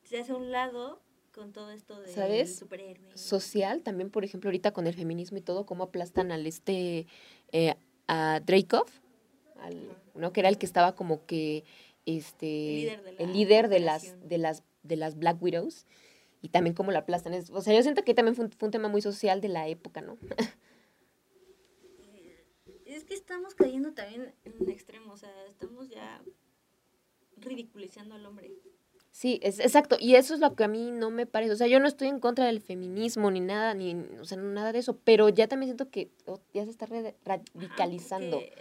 [0.04, 1.02] se hace a un lado
[1.34, 2.66] con todo esto de ¿Sabes?
[3.16, 7.08] Social, también, por ejemplo, ahorita con el feminismo y todo, cómo aplastan al este,
[7.52, 7.76] eh,
[8.08, 8.88] a Dreykov,
[9.62, 10.34] al, ¿no?
[10.34, 11.64] Que era el que estaba como que
[12.06, 15.86] este el líder de, las de las de las Black Widows
[16.42, 17.34] y también como la aplastan.
[17.34, 20.18] o sea, yo siento que también fue un, tema muy social de la época, ¿no?
[22.86, 26.22] es que estamos cayendo también en un extremo, o sea, estamos ya
[27.38, 28.52] ridiculizando al hombre.
[29.12, 31.68] Sí, es exacto, y eso es lo que a mí no me parece, o sea,
[31.68, 34.98] yo no estoy en contra del feminismo ni nada, ni, o sea, nada de eso,
[35.04, 38.38] pero ya también siento que oh, ya se está radicalizando.
[38.40, 38.52] Eh,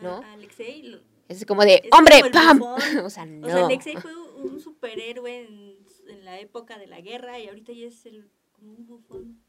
[0.00, 0.22] ¿no?
[0.32, 1.00] Alexei.
[1.28, 2.62] Es como de, ¡hombre, pam!
[3.04, 3.46] o sea, no.
[3.46, 5.78] O sea, Alexei fue un superhéroe en,
[6.08, 9.40] en, la época de la guerra y ahorita ya es el, como un bufón.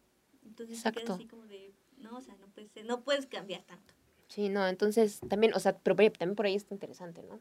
[0.46, 1.14] Entonces Exacto.
[1.14, 3.94] así como de, no, o sea, no puedes, no puedes cambiar tanto.
[4.28, 7.40] Sí, no, entonces también, o sea, pero también por ahí está interesante, ¿no?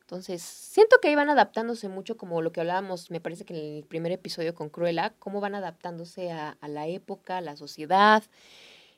[0.00, 3.76] Entonces, siento que ahí van adaptándose mucho como lo que hablábamos, me parece que en
[3.76, 8.22] el primer episodio con Cruella, cómo van adaptándose a, a la época, a la sociedad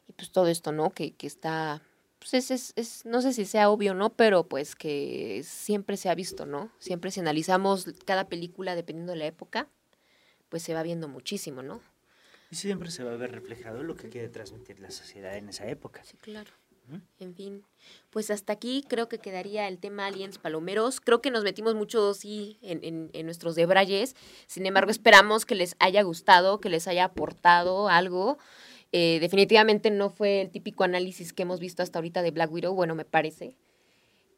[0.08, 0.90] y pues todo esto, ¿no?
[0.90, 1.82] Que, que está
[2.30, 4.14] pues es, es, es, no sé si sea obvio, ¿no?
[4.14, 6.70] Pero pues que siempre se ha visto, ¿no?
[6.78, 9.68] Siempre si analizamos cada película dependiendo de la época,
[10.48, 11.82] pues se va viendo muchísimo, ¿no?
[12.50, 15.68] Y siempre se va a ver reflejado lo que quiere transmitir la sociedad en esa
[15.68, 16.02] época.
[16.02, 16.50] Sí, claro.
[17.18, 17.64] En fin,
[18.10, 21.00] pues hasta aquí creo que quedaría el tema aliens palomeros.
[21.00, 24.16] Creo que nos metimos mucho, sí, en, en, en, nuestros debrayes.
[24.46, 28.38] Sin embargo, esperamos que les haya gustado, que les haya aportado algo.
[28.96, 32.72] Eh, definitivamente no fue el típico análisis que hemos visto hasta ahorita de Black Widow,
[32.76, 33.56] bueno, me parece.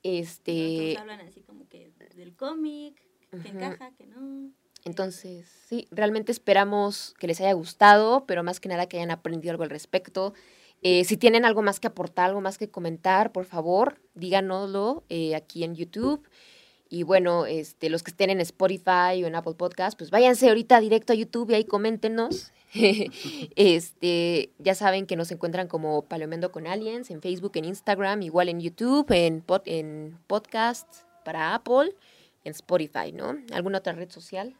[0.03, 0.97] Este...
[0.97, 2.95] Hablan así como que del cómic,
[3.31, 3.51] que uh -huh.
[3.51, 4.51] encaja, que no.
[4.87, 9.51] Entonces, sí, realmente esperamos que les haya gustado, pero más que nada que hayan aprendido
[9.51, 10.33] algo al respecto.
[10.81, 15.35] Eh, si tienen algo más que aportar, algo más que comentar, por favor, díganoslo eh,
[15.35, 16.27] aquí en YouTube.
[16.89, 20.81] Y bueno, este, los que estén en Spotify o en Apple Podcast, pues váyanse ahorita
[20.81, 22.53] directo a YouTube y ahí coméntenos.
[23.57, 28.49] este, ya saben que nos encuentran como Palomeando con Aliens en Facebook, en Instagram, igual
[28.49, 30.87] en YouTube, en, pod, en podcast
[31.25, 31.95] para Apple,
[32.45, 33.37] en Spotify, ¿no?
[33.53, 34.55] ¿Alguna otra red social?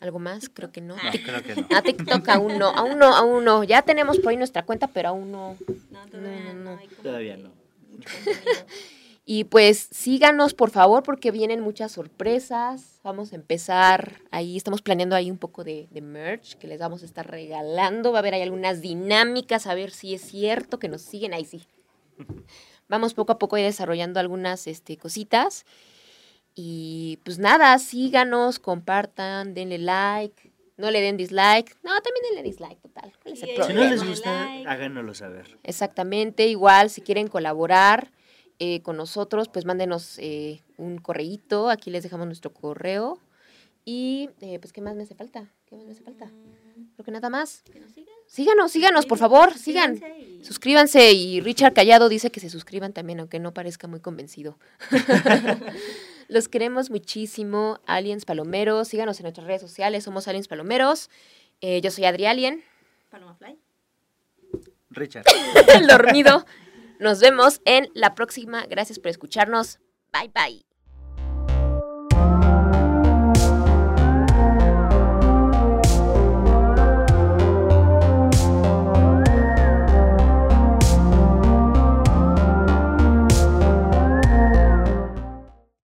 [0.00, 0.50] ¿Algo más?
[0.50, 0.96] Creo que no.
[0.96, 1.76] No, creo que no.
[1.76, 3.64] A TikTok aún no, aún no, aún no.
[3.64, 5.56] Ya tenemos por ahí nuestra cuenta, pero aún no.
[5.90, 6.76] No, todavía no.
[6.76, 7.52] no, Todavía no.
[9.28, 13.00] Y pues síganos, por favor, porque vienen muchas sorpresas.
[13.02, 17.02] Vamos a empezar ahí, estamos planeando ahí un poco de, de, merch que les vamos
[17.02, 18.12] a estar regalando.
[18.12, 21.34] Va a haber ahí algunas dinámicas, a ver si es cierto que nos siguen.
[21.34, 21.64] Ahí sí.
[22.88, 25.66] Vamos poco a poco ahí desarrollando algunas este, cositas.
[26.54, 30.52] Y pues nada, síganos, compartan, denle like.
[30.76, 31.76] No le den dislike.
[31.82, 33.12] No, también denle dislike, total.
[33.20, 33.80] ¿Cuál es el Si problema?
[33.84, 35.58] no les gusta, háganoslo saber.
[35.64, 38.12] Exactamente, igual si quieren colaborar
[38.58, 43.18] eh, con nosotros, pues mándenos eh, un correíto, aquí les dejamos nuestro correo.
[43.84, 45.52] Y eh, pues, ¿qué más me hace falta?
[45.66, 46.30] ¿Qué más me hace falta?
[46.94, 47.62] Creo que nada más.
[47.72, 48.14] Que nos sigan.
[48.26, 49.94] Síganos, síganos, por favor, sigan.
[49.96, 54.00] suscríbanse y- Suscríbanse y Richard Callado dice que se suscriban también, aunque no parezca muy
[54.00, 54.58] convencido.
[56.28, 58.88] Los queremos muchísimo, Aliens Palomeros.
[58.88, 61.08] Síganos en nuestras redes sociales, somos Aliens Palomeros.
[61.60, 62.62] Eh, yo soy Adri Alien,
[63.10, 63.56] Paloma Fly.
[64.90, 65.24] Richard.
[65.74, 66.44] el dormido.
[66.98, 68.66] Nos vemos en la próxima.
[68.66, 69.78] Gracias por escucharnos.
[70.12, 70.65] Bye bye.